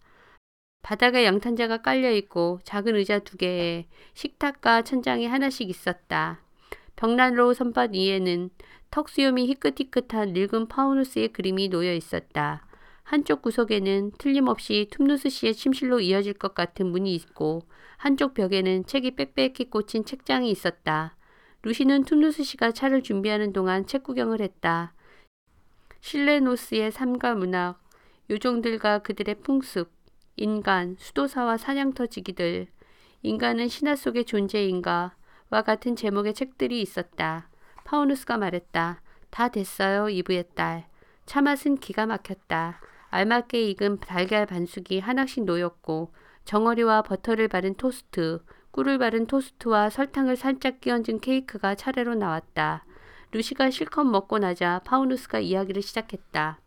바닥에 0.83 1.25
양탄자가 1.25 1.79
깔려 1.79 2.13
있고 2.13 2.61
작은 2.63 2.95
의자 2.95 3.19
두 3.19 3.37
개에 3.37 3.89
식탁과 4.15 4.83
천장이 4.83 5.27
하나씩 5.27 5.69
있었다. 5.69 6.41
벽난로 6.95 7.53
선밭 7.55 7.91
위에는 7.95 8.51
턱수염이 8.93 9.49
희끗희끗한 9.49 10.33
늙은 10.33 10.69
파우누스의 10.69 11.33
그림이 11.33 11.71
놓여 11.71 11.93
있었다. 11.93 12.65
한쪽 13.03 13.43
구석에는 13.43 14.13
틀림없이 14.19 14.87
툼누스 14.93 15.29
씨의 15.29 15.55
침실로 15.55 15.99
이어질 15.99 16.35
것 16.35 16.55
같은 16.55 16.87
문이 16.87 17.13
있고 17.17 17.63
한쪽 17.97 18.35
벽에는 18.35 18.87
책이 18.87 19.17
빽빽히 19.17 19.71
꽂힌 19.71 20.05
책장이 20.05 20.49
있었다. 20.53 21.16
루시는 21.67 22.05
툰누스 22.05 22.45
씨가 22.45 22.71
차를 22.71 23.03
준비하는 23.03 23.53
동안 23.53 23.87
책 23.87 24.05
구경을 24.05 24.41
했다. 24.41 24.95
실레노스의 25.99 26.93
삶과 26.93 27.35
문학, 27.35 27.83
요종들과 28.31 29.01
그들의 29.01 29.41
풍습, 29.41 29.91
인간, 30.37 30.95
수도사와 30.97 31.57
사냥터지기들, 31.57 32.69
인간은 33.23 33.67
신화 33.67 33.97
속의 33.97 34.27
존재인가, 34.27 35.17
와 35.51 35.63
같은 35.63 35.97
제목의 35.97 36.35
책들이 36.35 36.81
있었다. 36.81 37.49
파우누스가 37.83 38.39
말했다. 38.39 39.03
다 39.31 39.49
됐어요, 39.49 40.09
이브의 40.09 40.45
딸. 40.55 40.87
차 41.25 41.43
맛은 41.43 41.79
기가 41.79 42.07
막혔다. 42.07 42.81
알맞게 43.11 43.61
익은 43.71 43.99
달걀 43.99 44.47
반숙이 44.47 45.01
하나씩 45.01 45.43
놓였고 45.43 46.13
정어리와 46.45 47.03
버터를 47.03 47.49
바른 47.49 47.75
토스트, 47.75 48.39
꿀을 48.77 48.99
바른 48.99 49.27
토스트와 49.27 49.89
설탕을 49.89 50.37
살짝 50.37 50.83
끼얹은 50.83 51.21
케이크가 51.21 51.75
차례로 51.77 52.15
나왔다. 52.15 52.85
루시가 53.33 53.71
실컷 53.71 54.05
먹고 54.05 54.39
나자 54.39 54.83
파우누스가 54.85 55.39
이야기를 55.39 55.81
시작했다. 55.81 56.61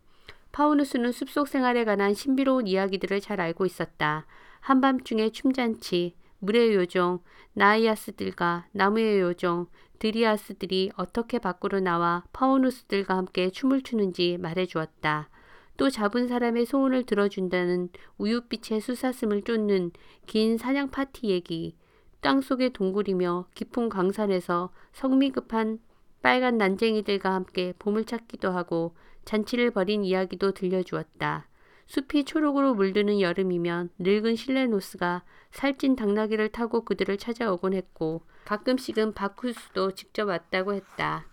파우누스는 0.50 1.12
숲속 1.12 1.46
생활에 1.46 1.84
관한 1.84 2.12
신비로운 2.12 2.66
이야기들을 2.66 3.20
잘 3.20 3.40
알고 3.40 3.64
있었다. 3.64 4.26
한밤중에 4.58 5.30
춤잔치, 5.30 6.16
물의 6.40 6.74
요정, 6.74 7.20
나이아스들과 7.52 8.66
나무의 8.72 9.20
요정, 9.20 9.68
드리아스들이 10.00 10.90
어떻게 10.96 11.38
밖으로 11.38 11.78
나와 11.78 12.24
파우누스들과 12.32 13.16
함께 13.16 13.50
춤을 13.50 13.82
추는지 13.82 14.36
말해 14.40 14.66
주었다. 14.66 15.28
또 15.76 15.88
잡은 15.88 16.26
사람의 16.26 16.66
소원을 16.66 17.04
들어준다는 17.04 17.88
우윳빛의 18.18 18.80
수사슴을 18.80 19.42
쫓는 19.42 19.92
긴 20.26 20.58
사냥 20.58 20.90
파티 20.90 21.28
얘기, 21.28 21.76
땅속에 22.20 22.70
동굴이며 22.70 23.46
깊은 23.54 23.88
광산에서 23.88 24.70
성미급한 24.92 25.80
빨간 26.22 26.58
난쟁이들과 26.58 27.32
함께 27.32 27.72
보물 27.78 28.04
찾기도 28.04 28.50
하고 28.50 28.94
잔치를 29.24 29.70
벌인 29.70 30.04
이야기도 30.04 30.52
들려주었다. 30.52 31.46
숲이 31.86 32.24
초록으로 32.24 32.74
물드는 32.74 33.20
여름이면 33.20 33.90
늙은 33.98 34.36
실레노스가 34.36 35.24
살찐 35.50 35.96
당나귀를 35.96 36.50
타고 36.50 36.84
그들을 36.84 37.16
찾아오곤 37.16 37.74
했고 37.74 38.22
가끔씩은 38.44 39.14
바쿠스도 39.14 39.92
직접 39.92 40.28
왔다고 40.28 40.74
했다. 40.74 41.26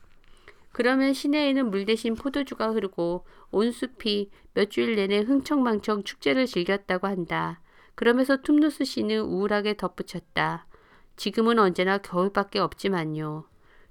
그러면 0.71 1.13
시내에는 1.13 1.69
물 1.69 1.85
대신 1.85 2.15
포도주가 2.15 2.71
흐르고 2.71 3.25
온 3.51 3.71
숲이 3.71 4.31
몇 4.53 4.69
주일 4.69 4.95
내내 4.95 5.19
흥청망청 5.19 6.03
축제를 6.03 6.45
즐겼다고 6.45 7.07
한다. 7.07 7.61
그러면서 7.95 8.37
툼누스 8.37 8.85
씨는 8.85 9.21
우울하게 9.21 9.75
덧붙였다. 9.77 10.67
지금은 11.17 11.59
언제나 11.59 11.97
겨울밖에 11.97 12.59
없지만요. 12.59 13.45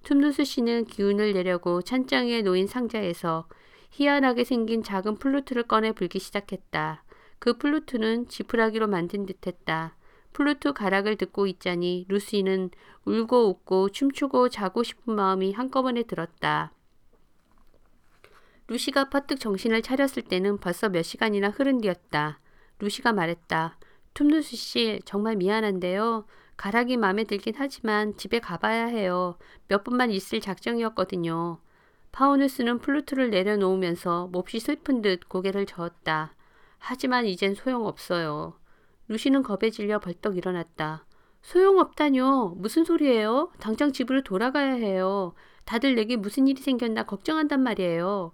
툼누스 0.04 0.44
씨는 0.44 0.84
기운을 0.84 1.32
내려고 1.32 1.82
찬장에 1.82 2.42
놓인 2.42 2.68
상자에서 2.68 3.48
희한하게 3.90 4.44
생긴 4.44 4.82
작은 4.82 5.16
플루트를 5.16 5.64
꺼내 5.64 5.92
불기 5.92 6.20
시작했다. 6.20 7.02
그 7.38 7.58
플루트는 7.58 8.28
지푸라기로 8.28 8.86
만든 8.86 9.26
듯했다. 9.26 9.96
플루트 10.32 10.74
가락을 10.74 11.16
듣고 11.16 11.46
있자니 11.46 12.06
루시는 12.08 12.70
울고 13.04 13.48
웃고 13.48 13.88
춤추고 13.88 14.48
자고 14.50 14.82
싶은 14.82 15.14
마음이 15.14 15.52
한꺼번에 15.52 16.04
들었다. 16.04 16.72
루시가 18.68 19.08
퍼뜩 19.08 19.40
정신을 19.40 19.82
차렸을 19.82 20.22
때는 20.22 20.58
벌써 20.58 20.88
몇 20.88 21.02
시간이나 21.02 21.48
흐른 21.48 21.80
뒤였다. 21.80 22.38
루시가 22.78 23.12
말했다. 23.12 23.78
툼누스 24.14 24.56
씨 24.56 25.00
정말 25.04 25.36
미안한데요. 25.36 26.26
가락이 26.56 26.96
마음에 26.96 27.24
들긴 27.24 27.54
하지만 27.56 28.16
집에 28.16 28.40
가봐야 28.40 28.86
해요. 28.86 29.36
몇 29.68 29.84
분만 29.84 30.10
있을 30.10 30.40
작정이었거든요. 30.40 31.58
파우누스는 32.12 32.78
플루트를 32.78 33.30
내려놓으면서 33.30 34.28
몹시 34.28 34.58
슬픈 34.58 35.02
듯 35.02 35.28
고개를 35.28 35.66
저었다. 35.66 36.34
하지만 36.78 37.26
이젠 37.26 37.54
소용없어요. 37.54 38.58
루시는 39.08 39.42
겁에 39.42 39.70
질려 39.70 39.98
벌떡 39.98 40.36
일어났다. 40.36 41.04
소용없다뇨. 41.42 42.54
무슨 42.56 42.84
소리예요? 42.84 43.52
당장 43.60 43.92
집으로 43.92 44.22
돌아가야 44.22 44.72
해요. 44.72 45.34
다들 45.64 45.94
내게 45.94 46.16
무슨 46.16 46.48
일이 46.48 46.60
생겼나 46.60 47.04
걱정한단 47.04 47.62
말이에요. 47.62 48.32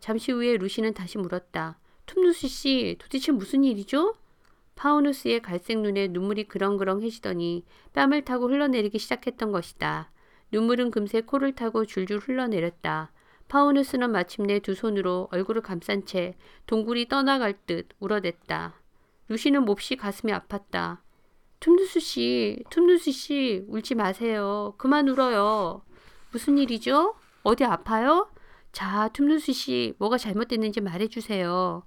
잠시 0.00 0.32
후에 0.32 0.56
루시는 0.56 0.94
다시 0.94 1.18
물었다. 1.18 1.78
툼누스 2.06 2.48
씨, 2.48 2.96
도대체 2.98 3.30
무슨 3.32 3.62
일이죠? 3.62 4.14
파우누스의 4.78 5.42
갈색 5.42 5.80
눈에 5.80 6.06
눈물이 6.06 6.44
그렁그렁 6.44 7.02
해지더니 7.02 7.64
뺨을 7.94 8.24
타고 8.24 8.48
흘러내리기 8.48 9.00
시작했던 9.00 9.50
것이다. 9.50 10.12
눈물은 10.52 10.92
금세 10.92 11.20
코를 11.20 11.52
타고 11.52 11.84
줄줄 11.84 12.20
흘러내렸다. 12.20 13.10
파우누스는 13.48 14.12
마침내 14.12 14.60
두 14.60 14.76
손으로 14.76 15.28
얼굴을 15.32 15.62
감싼 15.62 16.06
채 16.06 16.36
동굴이 16.66 17.08
떠나갈 17.08 17.54
듯 17.66 17.88
울어댔다. 17.98 18.80
루시는 19.26 19.64
몹시 19.64 19.96
가슴이 19.96 20.32
아팠다. 20.32 20.98
툼누스 21.58 21.98
씨, 21.98 22.62
툼누스 22.70 23.10
씨, 23.10 23.64
울지 23.66 23.96
마세요. 23.96 24.74
그만 24.78 25.08
울어요. 25.08 25.82
무슨 26.30 26.56
일이죠? 26.56 27.16
어디 27.42 27.64
아파요? 27.64 28.30
자, 28.70 29.08
툼누스 29.12 29.52
씨, 29.52 29.94
뭐가 29.98 30.18
잘못됐는지 30.18 30.80
말해주세요. 30.80 31.82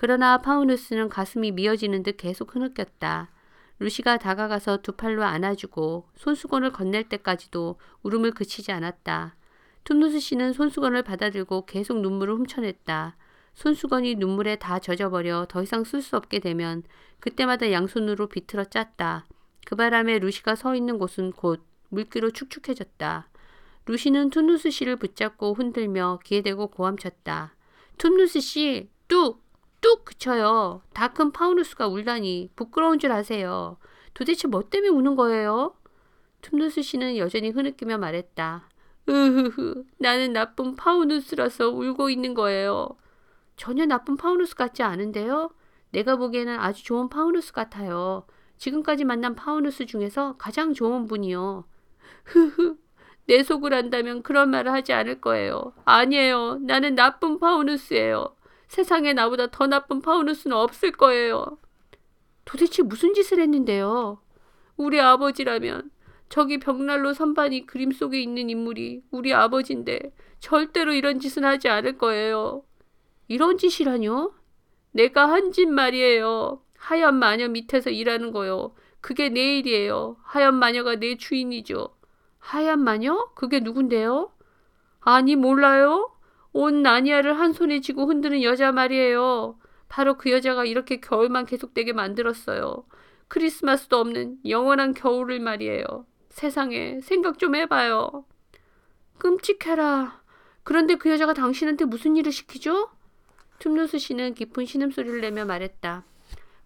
그러나 0.00 0.38
파우누스는 0.38 1.08
가슴이 1.08 1.50
미어지는 1.50 2.04
듯 2.04 2.18
계속 2.18 2.54
흐느꼈다. 2.54 3.32
루시가 3.80 4.18
다가가서 4.18 4.76
두 4.82 4.92
팔로 4.92 5.24
안아주고 5.24 6.06
손수건을 6.14 6.70
건넬 6.70 7.08
때까지도 7.08 7.80
울음을 8.04 8.30
그치지 8.30 8.70
않았다. 8.70 9.34
툼누스 9.82 10.20
씨는 10.20 10.52
손수건을 10.52 11.02
받아들고 11.02 11.66
계속 11.66 12.00
눈물을 12.00 12.32
훔쳐냈다. 12.32 13.16
손수건이 13.54 14.14
눈물에 14.14 14.54
다 14.54 14.78
젖어버려 14.78 15.46
더 15.48 15.64
이상 15.64 15.82
쓸 15.82 16.00
수 16.00 16.16
없게 16.16 16.38
되면 16.38 16.84
그때마다 17.18 17.72
양손으로 17.72 18.28
비틀어 18.28 18.66
짰다. 18.66 19.26
그 19.66 19.74
바람에 19.74 20.20
루시가 20.20 20.54
서 20.54 20.76
있는 20.76 20.98
곳은 20.98 21.32
곧 21.32 21.64
물기로 21.88 22.30
축축해졌다. 22.30 23.28
루시는 23.86 24.30
툰누스 24.30 24.70
씨를 24.70 24.94
붙잡고 24.94 25.54
흔들며 25.54 26.20
귀에 26.24 26.42
대고 26.42 26.68
고함쳤다. 26.68 27.56
툰누스 27.98 28.38
씨, 28.38 28.90
뚝! 29.08 29.47
뚝 29.80 30.04
그쳐요. 30.04 30.82
다 30.92 31.08
큰 31.08 31.32
파우누스가 31.32 31.88
울다니 31.88 32.50
부끄러운 32.56 32.98
줄 32.98 33.12
아세요. 33.12 33.78
도대체 34.14 34.48
뭐 34.48 34.68
때문에 34.68 34.88
우는 34.90 35.16
거예요? 35.16 35.74
툼누스 36.42 36.82
씨는 36.82 37.16
여전히 37.16 37.50
흐느끼며 37.50 37.98
말했다. 37.98 38.68
으흐흐, 39.08 39.84
나는 39.98 40.32
나쁜 40.32 40.76
파우누스라서 40.76 41.70
울고 41.70 42.10
있는 42.10 42.34
거예요. 42.34 42.88
전혀 43.56 43.86
나쁜 43.86 44.16
파우누스 44.16 44.54
같지 44.54 44.82
않은데요. 44.82 45.50
내가 45.90 46.16
보기에는 46.16 46.58
아주 46.60 46.84
좋은 46.84 47.08
파우누스 47.08 47.52
같아요. 47.52 48.26
지금까지 48.58 49.04
만난 49.04 49.34
파우누스 49.34 49.86
중에서 49.86 50.36
가장 50.36 50.74
좋은 50.74 51.06
분이요. 51.06 51.64
흐흐, 52.24 52.76
내 53.26 53.42
속을 53.42 53.72
안다면 53.74 54.22
그런 54.22 54.50
말을 54.50 54.72
하지 54.72 54.92
않을 54.92 55.20
거예요. 55.20 55.72
아니에요. 55.84 56.58
나는 56.62 56.94
나쁜 56.94 57.38
파우누스예요. 57.38 58.34
세상에 58.68 59.12
나보다 59.14 59.48
더 59.50 59.66
나쁜 59.66 60.00
파우누스는 60.00 60.56
없을 60.56 60.92
거예요. 60.92 61.58
도대체 62.44 62.82
무슨 62.82 63.14
짓을 63.14 63.40
했는데요? 63.40 64.22
우리 64.76 65.00
아버지라면 65.00 65.90
저기 66.28 66.58
벽난로 66.58 67.14
선반이 67.14 67.66
그림 67.66 67.90
속에 67.90 68.20
있는 68.20 68.50
인물이 68.50 69.02
우리 69.10 69.32
아버지인데 69.34 70.14
절대로 70.40 70.92
이런 70.92 71.18
짓은 71.20 71.44
하지 71.44 71.68
않을 71.68 71.98
거예요. 71.98 72.64
이런 73.28 73.58
짓이라뇨? 73.58 74.32
내가 74.92 75.28
한 75.30 75.52
짓 75.52 75.66
말이에요. 75.66 76.62
하얀 76.76 77.16
마녀 77.16 77.48
밑에서 77.48 77.90
일하는 77.90 78.32
거요. 78.32 78.74
그게 79.00 79.28
내 79.28 79.58
일이에요. 79.58 80.16
하얀 80.22 80.54
마녀가 80.54 80.96
내 80.96 81.16
주인이죠. 81.16 81.96
하얀 82.38 82.80
마녀? 82.80 83.30
그게 83.34 83.60
누군데요? 83.60 84.32
아니, 85.00 85.36
몰라요? 85.36 86.10
온 86.60 86.82
나니아를 86.82 87.38
한 87.38 87.52
손에 87.52 87.80
쥐고 87.80 88.06
흔드는 88.06 88.42
여자 88.42 88.72
말이에요. 88.72 89.60
바로 89.88 90.18
그 90.18 90.32
여자가 90.32 90.64
이렇게 90.64 90.98
겨울만 90.98 91.46
계속되게 91.46 91.92
만들었어요. 91.92 92.84
크리스마스도 93.28 93.98
없는 93.98 94.38
영원한 94.44 94.92
겨울을 94.92 95.38
말이에요. 95.38 95.84
세상에 96.30 97.00
생각 97.00 97.38
좀 97.38 97.54
해봐요. 97.54 98.24
끔찍해라. 99.18 100.20
그런데 100.64 100.96
그 100.96 101.10
여자가 101.10 101.32
당신한테 101.32 101.84
무슨 101.84 102.16
일을 102.16 102.32
시키죠? 102.32 102.90
툼누스 103.60 103.98
씨는 103.98 104.34
깊은 104.34 104.66
신음소리를 104.66 105.20
내며 105.20 105.44
말했다. 105.44 106.04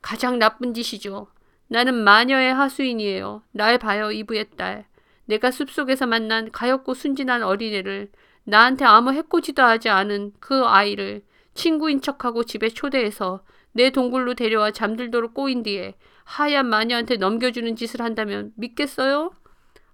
가장 0.01 0.39
나쁜 0.39 0.73
짓이죠. 0.73 1.27
나는 1.69 2.03
마녀의 2.03 2.55
하수인이에요. 2.55 3.43
날 3.53 3.79
봐요, 3.79 4.11
이브의 4.11 4.53
딸. 4.57 4.87
내가 5.27 5.51
숲속에서 5.51 6.07
만난 6.07 6.51
가엾고 6.51 6.95
순진한 6.95 7.43
어린애를 7.43 8.11
나한테 8.45 8.85
아무 8.85 9.13
해코지도 9.13 9.63
하지 9.63 9.89
않은 9.89 10.33
그 10.41 10.65
아이를 10.65 11.23
친구인 11.55 12.01
척하고 12.01 12.45
집에 12.45 12.69
초대해서 12.69 13.45
내 13.73 13.91
동굴로 13.91 14.35
데려와 14.35 14.71
잠들도록 14.71 15.35
꼬인 15.35 15.63
뒤에 15.63 15.95
하얀 16.25 16.67
마녀한테 16.67 17.17
넘겨주는 17.17 17.75
짓을 17.77 18.03
한다면 18.03 18.53
믿겠어요? 18.57 19.33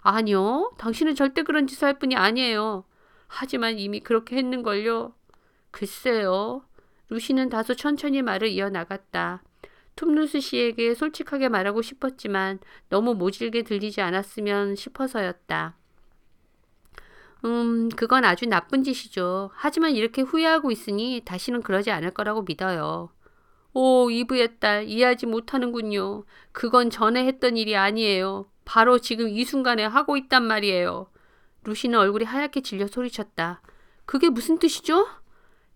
아니요. 0.01 0.71
당신은 0.77 1.15
절대 1.15 1.43
그런 1.43 1.67
짓을 1.67 1.87
할 1.87 1.99
뿐이 1.99 2.15
아니에요. 2.15 2.85
하지만 3.27 3.77
이미 3.77 3.99
그렇게 3.99 4.37
했는걸요. 4.37 5.13
글쎄요. 5.71 6.63
루시는 7.09 7.49
다소 7.49 7.75
천천히 7.75 8.21
말을 8.21 8.49
이어나갔다. 8.49 9.43
툼누스 9.95 10.39
씨에게 10.39 10.95
솔직하게 10.95 11.49
말하고 11.49 11.81
싶었지만 11.81 12.59
너무 12.87 13.15
모질게 13.15 13.63
들리지 13.63 14.01
않았으면 14.01 14.75
싶어서였다. 14.75 15.75
음, 17.45 17.89
그건 17.89 18.25
아주 18.25 18.45
나쁜 18.45 18.83
짓이죠. 18.83 19.51
하지만 19.53 19.91
이렇게 19.91 20.21
후회하고 20.21 20.71
있으니 20.71 21.21
다시는 21.23 21.61
그러지 21.61 21.91
않을 21.91 22.11
거라고 22.11 22.43
믿어요. 22.43 23.09
오, 23.73 24.09
이브의 24.09 24.59
딸, 24.59 24.85
이해하지 24.85 25.25
못하는군요. 25.27 26.23
그건 26.51 26.89
전에 26.89 27.25
했던 27.25 27.55
일이 27.55 27.75
아니에요. 27.75 28.49
바로 28.65 28.99
지금 28.99 29.29
이 29.29 29.45
순간에 29.45 29.85
하고 29.85 30.17
있단 30.17 30.43
말이에요. 30.43 31.09
루시는 31.63 31.97
얼굴이 31.97 32.25
하얗게 32.25 32.61
질려 32.61 32.87
소리쳤다. 32.87 33.61
그게 34.05 34.29
무슨 34.29 34.57
뜻이죠? 34.59 35.07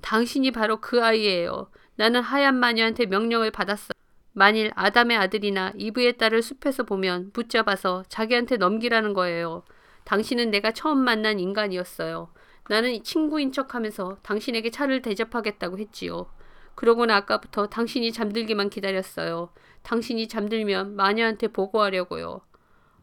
당신이 0.01 0.51
바로 0.51 0.81
그 0.81 1.03
아이예요. 1.03 1.69
나는 1.95 2.21
하얀 2.21 2.55
마녀한테 2.55 3.05
명령을 3.05 3.51
받았어. 3.51 3.93
만일 4.33 4.71
아담의 4.75 5.15
아들이나 5.17 5.73
이브의 5.77 6.17
딸을 6.17 6.41
숲에서 6.41 6.83
보면 6.83 7.31
붙잡아서 7.31 8.03
자기한테 8.09 8.57
넘기라는 8.57 9.13
거예요. 9.13 9.63
당신은 10.05 10.51
내가 10.51 10.71
처음 10.71 10.99
만난 10.99 11.39
인간이었어요. 11.39 12.29
나는 12.69 13.03
친구인 13.03 13.51
척 13.51 13.75
하면서 13.75 14.17
당신에게 14.23 14.71
차를 14.71 15.01
대접하겠다고 15.01 15.77
했지요. 15.79 16.27
그러고는 16.75 17.13
아까부터 17.13 17.67
당신이 17.67 18.11
잠들기만 18.11 18.69
기다렸어요. 18.69 19.49
당신이 19.83 20.27
잠들면 20.27 20.95
마녀한테 20.95 21.49
보고하려고요. 21.49 22.41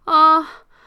아, 0.07 0.47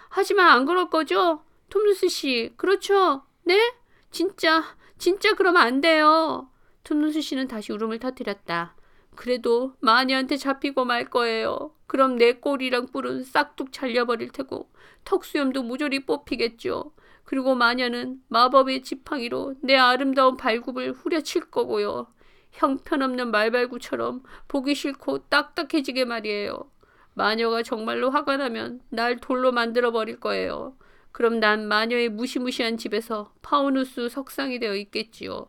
하지만 0.10 0.50
안 0.50 0.66
그럴 0.66 0.90
거죠? 0.90 1.44
톰누스 1.70 2.10
씨, 2.10 2.54
그렇죠? 2.58 3.24
네? 3.44 3.74
진짜, 4.12 4.64
진짜 4.98 5.34
그러면 5.34 5.62
안 5.62 5.82
돼요. 5.82 6.50
톰누스 6.84 7.22
씨는 7.22 7.48
다시 7.48 7.72
울음을 7.72 8.00
터뜨렸다. 8.00 8.76
그래도 9.16 9.74
마녀한테 9.80 10.38
잡히고 10.38 10.86
말 10.86 11.10
거예요. 11.10 11.74
그럼 11.88 12.18
내 12.18 12.34
꼬리랑 12.34 12.88
뿔은 12.88 13.24
싹둑 13.24 13.72
잘려버릴 13.72 14.30
테고 14.32 14.70
턱수염도 15.06 15.64
모조리 15.64 16.06
뽑히겠죠. 16.06 16.94
그리고 17.24 17.56
마녀는 17.56 18.22
마법의 18.28 18.84
지팡이로 18.84 19.56
내 19.62 19.76
아름다운 19.78 20.38
발굽을 20.38 20.94
후려칠 20.94 21.50
거고요. 21.50 22.08
형편없는 22.52 23.32
말발구처럼 23.32 24.24
보기 24.48 24.76
싫고 24.76 25.30
딱딱해지게 25.30 26.06
말이에요. 26.06 26.70
마녀가 27.16 27.64
정말로 27.64 28.10
화가 28.10 28.38
나면 28.38 28.82
날 28.90 29.18
돌로 29.18 29.52
만들어 29.52 29.92
버릴 29.92 30.20
거예요. 30.20 30.76
그럼 31.12 31.40
난 31.40 31.68
마녀의 31.68 32.10
무시무시한 32.10 32.78
집에서 32.78 33.34
파우누스 33.42 34.10
석상이 34.10 34.60
되어 34.60 34.76
있겠지요. 34.76 35.48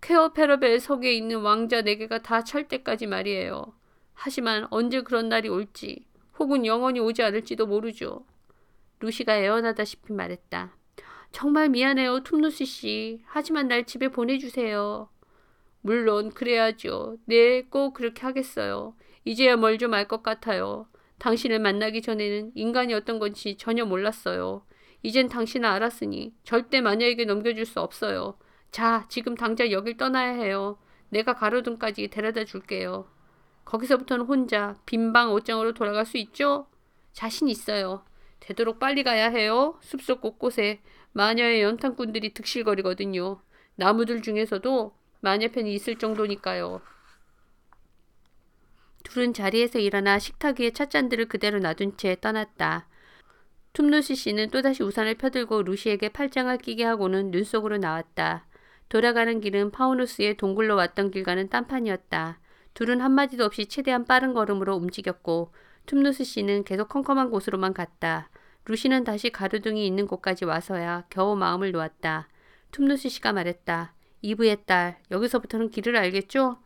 페러벨 0.00 0.80
석에 0.80 1.12
있는 1.12 1.40
왕자 1.40 1.82
네 1.82 1.96
개가 1.96 2.22
다 2.22 2.42
찰 2.42 2.68
때까지 2.68 3.06
말이에요. 3.06 3.72
하지만 4.14 4.66
언제 4.70 5.02
그런 5.02 5.28
날이 5.28 5.48
올지 5.48 6.06
혹은 6.38 6.66
영원히 6.66 7.00
오지 7.00 7.22
않을지도 7.22 7.66
모르죠. 7.66 8.24
루시가 9.00 9.38
애원하다시피 9.38 10.12
말했다. 10.12 10.76
정말 11.32 11.68
미안해요, 11.68 12.22
툼누시 12.22 12.64
씨. 12.66 13.20
하지만 13.26 13.68
날 13.68 13.84
집에 13.84 14.08
보내주세요. 14.08 15.08
물론 15.82 16.30
그래야죠. 16.30 17.16
네, 17.26 17.62
꼭 17.62 17.94
그렇게 17.94 18.22
하겠어요. 18.22 18.94
이제야 19.24 19.56
뭘 19.56 19.78
좀 19.78 19.94
알 19.94 20.08
것 20.08 20.22
같아요. 20.22 20.86
당신을 21.18 21.58
만나기 21.60 22.02
전에는 22.02 22.52
인간이 22.54 22.94
어떤 22.94 23.18
건지 23.18 23.56
전혀 23.56 23.84
몰랐어요. 23.84 24.64
이젠 25.02 25.28
당신을 25.28 25.68
알았으니 25.68 26.34
절대 26.44 26.80
마녀에게 26.80 27.24
넘겨줄 27.26 27.64
수 27.66 27.80
없어요. 27.80 28.38
자, 28.70 29.04
지금 29.08 29.34
당장 29.34 29.70
여길 29.70 29.96
떠나야 29.96 30.32
해요. 30.32 30.78
내가 31.08 31.34
가로등까지 31.34 32.08
데려다 32.08 32.44
줄게요. 32.44 33.08
거기서부터는 33.64 34.24
혼자 34.26 34.76
빈방 34.86 35.32
옷장으로 35.32 35.74
돌아갈 35.74 36.06
수 36.06 36.18
있죠? 36.18 36.66
자신 37.12 37.48
있어요. 37.48 38.04
되도록 38.38 38.78
빨리 38.78 39.02
가야 39.02 39.28
해요. 39.28 39.78
숲속 39.80 40.20
곳곳에 40.20 40.80
마녀의 41.12 41.62
연탄꾼들이 41.62 42.32
득실거리거든요. 42.34 43.40
나무들 43.74 44.22
중에서도 44.22 44.94
마녀편이 45.20 45.74
있을 45.74 45.96
정도니까요. 45.96 46.80
둘은 49.04 49.34
자리에서 49.34 49.78
일어나 49.78 50.18
식탁 50.18 50.60
위에 50.60 50.70
찻잔들을 50.70 51.26
그대로 51.26 51.58
놔둔 51.58 51.96
채 51.96 52.16
떠났다. 52.20 52.86
툼루시 53.72 54.14
씨는 54.14 54.50
또다시 54.50 54.82
우산을 54.82 55.14
펴들고 55.14 55.62
루시에게 55.62 56.10
팔짱을 56.10 56.58
끼게 56.58 56.84
하고는 56.84 57.30
눈 57.30 57.44
속으로 57.44 57.78
나왔다. 57.78 58.46
돌아가는 58.90 59.40
길은 59.40 59.70
파우누스의 59.70 60.36
동굴로 60.36 60.74
왔던 60.74 61.12
길과는 61.12 61.48
딴판이었다. 61.48 62.40
둘은 62.74 63.00
한마디도 63.00 63.44
없이 63.44 63.66
최대한 63.66 64.04
빠른 64.04 64.34
걸음으로 64.34 64.74
움직였고 64.74 65.52
툼누스 65.86 66.24
씨는 66.24 66.64
계속 66.64 66.88
컴컴한 66.88 67.30
곳으로만 67.30 67.72
갔다. 67.72 68.28
루시는 68.64 69.04
다시 69.04 69.30
가루등이 69.30 69.86
있는 69.86 70.08
곳까지 70.08 70.44
와서야 70.44 71.04
겨우 71.08 71.36
마음을 71.36 71.70
놓았다. 71.70 72.28
툼누스 72.72 73.08
씨가 73.10 73.32
말했다. 73.32 73.94
이브의 74.22 74.64
딸, 74.66 74.98
여기서부터는 75.12 75.70
길을 75.70 75.96
알겠죠? 75.96 76.58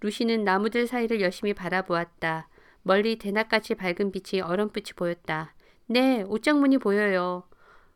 루시는 0.00 0.44
나무들 0.44 0.86
사이를 0.86 1.20
열심히 1.20 1.54
바라보았다. 1.54 2.48
멀리 2.82 3.16
대낮같이 3.16 3.74
밝은 3.74 4.12
빛이 4.12 4.40
어렴풋이 4.40 4.94
보였다. 4.94 5.54
네, 5.86 6.22
옷장문이 6.22 6.78
보여요. 6.78 7.48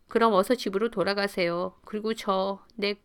그럼 0.08 0.32
어서 0.32 0.56
집으로 0.56 0.90
돌아가세요. 0.90 1.74
그리고 1.84 2.14
저, 2.14 2.64
내 2.74 2.96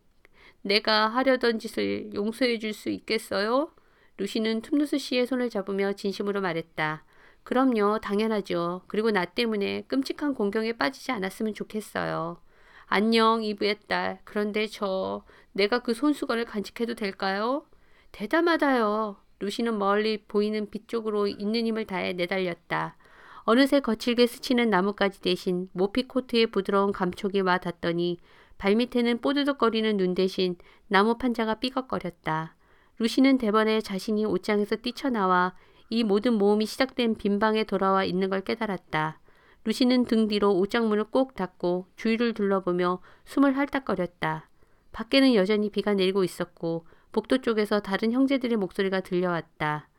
내가 0.64 1.08
하려던 1.10 1.60
짓을 1.60 2.14
용서해 2.14 2.60
줄 2.60 2.74
수 2.74 2.90
있겠어요? 2.90 3.72
루시는 4.18 4.62
툼누스 4.62 4.98
씨의 4.98 5.28
손을 5.28 5.50
잡으며 5.50 5.94
진심으로 5.94 6.42
말했다. 6.42 7.04
그럼요, 7.44 8.00
당연하죠. 8.00 8.84
그리고 8.88 9.12
나 9.12 9.26
때문에 9.26 9.84
끔찍한 9.88 10.34
공경에 10.34 10.74
빠지지 10.74 11.12
않았으면 11.12 11.54
좋겠어요. 11.54 12.42
안녕, 12.88 13.44
이브의 13.44 13.80
딸. 13.88 14.20
그런데 14.24 14.68
저, 14.68 15.24
내가 15.52 15.80
그 15.80 15.94
손수건을 15.94 16.46
간직해도 16.46 16.96
될까요? 16.96 17.66
대담하다요. 18.12 19.18
루시는 19.40 19.78
멀리 19.78 20.24
보이는 20.26 20.70
빛 20.70 20.88
쪽으로 20.88 21.28
있는 21.28 21.66
힘을 21.68 21.86
다해 21.86 22.14
내달렸다. 22.14 22.98
어느새 23.46 23.80
거칠게 23.82 24.28
스치는 24.28 24.70
나뭇가지 24.70 25.22
대신 25.22 25.70
모피 25.74 26.08
코트의 26.08 26.48
부드러운 26.48 26.92
감촉이 26.94 27.42
와 27.42 27.58
닿더니 27.58 28.20
발밑에는 28.64 29.20
뽀드득거리는 29.20 29.98
눈 29.98 30.16
대신 30.16 30.56
나무 30.88 31.18
판자가 31.18 31.56
삐걱거렸다. 31.56 32.56
루시는 32.98 33.38
대번에 33.38 33.82
자신이 33.82 34.24
옷장에서 34.24 34.78
뛰쳐나와 34.78 35.54
이 35.90 36.06
모든 36.06 36.36
모험이 36.36 36.66
시작된 36.66 37.16
빈방에 37.16 37.66
돌아와 37.66 38.06
있는 38.06 38.30
걸 38.30 38.40
깨달았다. 38.40 39.20
루시는 39.66 40.06
등 40.06 40.30
뒤로 40.30 40.54
옷장문을 40.54 41.04
꼭 41.06 41.36
닫고 41.36 41.88
주위를 41.98 42.34
둘러보며 42.34 43.02
숨을 43.26 43.58
헐떡거렸다. 43.58 44.50
밖에는 44.94 45.36
여전히 45.36 45.70
비가 45.70 45.94
내리고 45.94 46.24
있었고 46.24 46.88
복도 47.12 47.40
쪽에서 47.40 47.82
다른 47.82 48.14
형제들의 48.14 48.56
목소리가 48.56 49.02
들려왔다. 49.02 49.90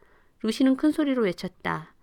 루시는 0.42 0.76
큰 0.76 0.90
소리로 0.90 1.24
외쳤다. 1.24 1.94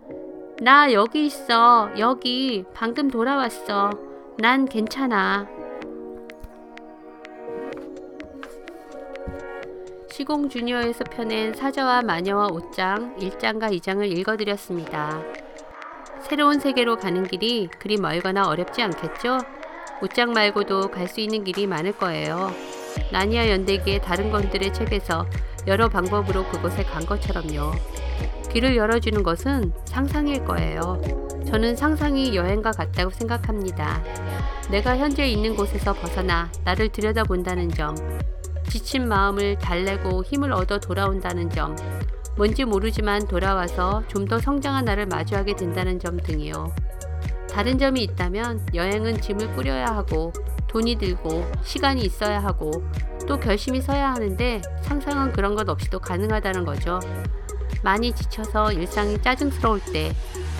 나 0.61 0.93
여기 0.93 1.25
있어. 1.25 1.91
여기. 1.97 2.65
방금 2.75 3.09
돌아왔어. 3.09 3.89
난 4.37 4.65
괜찮아. 4.65 5.60
시공 10.21 10.49
주니어에서 10.49 11.03
펴낸 11.05 11.51
사자와 11.51 12.03
마녀와 12.03 12.49
옷장 12.49 13.17
1장과 13.17 13.75
2장을 13.75 14.07
읽어드렸습니다. 14.07 15.19
새로운 16.21 16.59
세계로 16.59 16.97
가는 16.97 17.25
길이 17.25 17.67
그리 17.79 17.97
멀거나 17.97 18.47
어렵지 18.47 18.83
않겠죠? 18.83 19.39
옷장 20.03 20.31
말고도 20.31 20.91
갈 20.91 21.07
수 21.07 21.21
있는 21.21 21.43
길이 21.43 21.65
많을 21.65 21.93
거예요. 21.93 22.51
나니아 23.11 23.49
연대기의 23.49 24.03
다른 24.03 24.29
건들의 24.29 24.71
책에서 24.71 25.25
여러 25.65 25.89
방법으로 25.89 26.45
그곳에 26.49 26.83
간 26.83 27.03
것처럼요. 27.03 27.71
길을 28.53 28.77
열어주는 28.77 29.23
것은 29.23 29.73
상상일 29.85 30.45
거예요. 30.45 31.01
저는 31.47 31.75
상상이 31.75 32.35
여행과 32.35 32.73
같다고 32.73 33.09
생각합니다. 33.09 34.03
내가 34.69 34.97
현재 34.97 35.25
있는 35.25 35.55
곳에서 35.55 35.93
벗어나 35.93 36.51
나를 36.63 36.89
들여다본다는 36.89 37.69
점, 37.69 37.95
지친 38.71 39.09
마음을 39.09 39.57
달래고 39.57 40.23
힘을 40.23 40.53
얻어 40.53 40.79
돌아온다는 40.79 41.49
점, 41.49 41.75
뭔지 42.37 42.63
모르지만 42.63 43.27
돌아와서 43.27 44.01
좀 44.07 44.25
더 44.25 44.39
성장한 44.39 44.85
나를 44.85 45.07
마주하게 45.07 45.57
된다는 45.57 45.99
점 45.99 46.15
등이요. 46.15 46.73
다른 47.49 47.77
점이 47.77 48.01
있다면 48.01 48.65
여행은 48.73 49.19
짐을 49.19 49.51
꾸려야 49.55 49.87
하고 49.87 50.31
돈이 50.69 50.95
들고 50.95 51.45
시간이 51.63 52.01
있어야 52.03 52.39
하고 52.39 52.71
또 53.27 53.37
결심이 53.37 53.81
서야 53.81 54.13
하는데 54.13 54.61
상상은 54.83 55.33
그런 55.33 55.55
것 55.55 55.67
없이도 55.67 55.99
가능하다는 55.99 56.63
거죠. 56.63 57.01
많이 57.83 58.13
지쳐서 58.13 58.71
일상이 58.71 59.21
짜증스러울 59.21 59.81
때, 59.91 60.13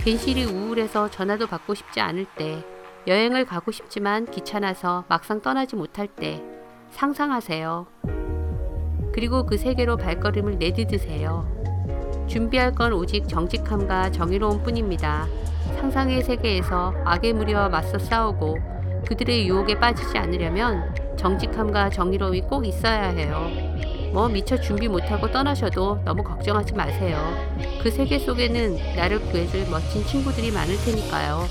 괜시리 0.04 0.43
우울해서 0.43 1.10
전화도 1.10 1.47
받고 1.47 1.76
싶지 1.76 2.02
않을 2.02 2.26
때, 2.36 2.65
여행을 3.08 3.45
가고 3.45 3.71
싶지만 3.71 4.26
귀찮아서 4.26 5.06
막상 5.08 5.39
떠나지 5.39 5.78
못할 5.78 6.08
때, 6.08 6.43
상상하세요. 6.91 7.88
그리고 9.13 9.45
그 9.45 9.58
세계로 9.58 9.97
발걸음을 9.97 10.58
내디드세요. 10.58 11.62
준비할 12.27 12.73
건 12.73 12.93
오직 12.93 13.27
정직함과 13.27 14.12
정의로움 14.12 14.63
뿐입니다. 14.63 15.27
상상의 15.80 16.23
세계에서 16.23 16.93
악의 17.04 17.34
무리와 17.34 17.69
맞서 17.69 17.97
싸우고 17.97 18.58
그들의 19.08 19.47
유혹에 19.47 19.80
빠지지 19.80 20.17
않으려면 20.17 20.95
정직함과 21.17 21.89
정의로움이 21.89 22.41
꼭 22.41 22.65
있어야 22.65 23.10
해요. 23.10 23.49
뭐 24.13 24.27
미처 24.27 24.60
준비 24.60 24.88
못하고 24.88 25.32
떠나셔도 25.32 26.04
너무 26.04 26.23
걱정하지 26.23 26.73
마세요. 26.73 27.17
그 27.82 27.89
세계 27.89 28.19
속에는 28.19 28.95
나를 28.95 29.19
구해줄 29.21 29.69
멋진 29.69 30.06
친구들이 30.06 30.51
많을 30.51 30.75
테니까요. 30.86 31.45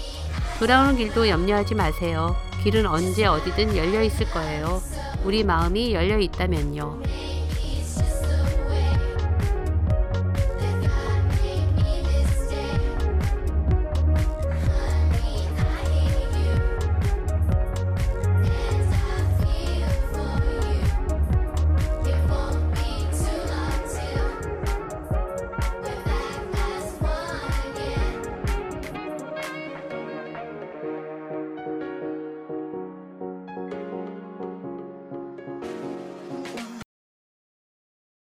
돌아오는 0.59 0.97
길도 0.97 1.29
염려하지 1.29 1.75
마세요. 1.75 2.35
길은 2.63 2.85
언제 2.87 3.25
어디든 3.25 3.77
열려 3.77 4.03
있을 4.03 4.31
거예요. 4.31 4.83
우리 5.25 5.45
마음이 5.45 5.95
열려 5.95 6.19
있다면요. 6.19 7.01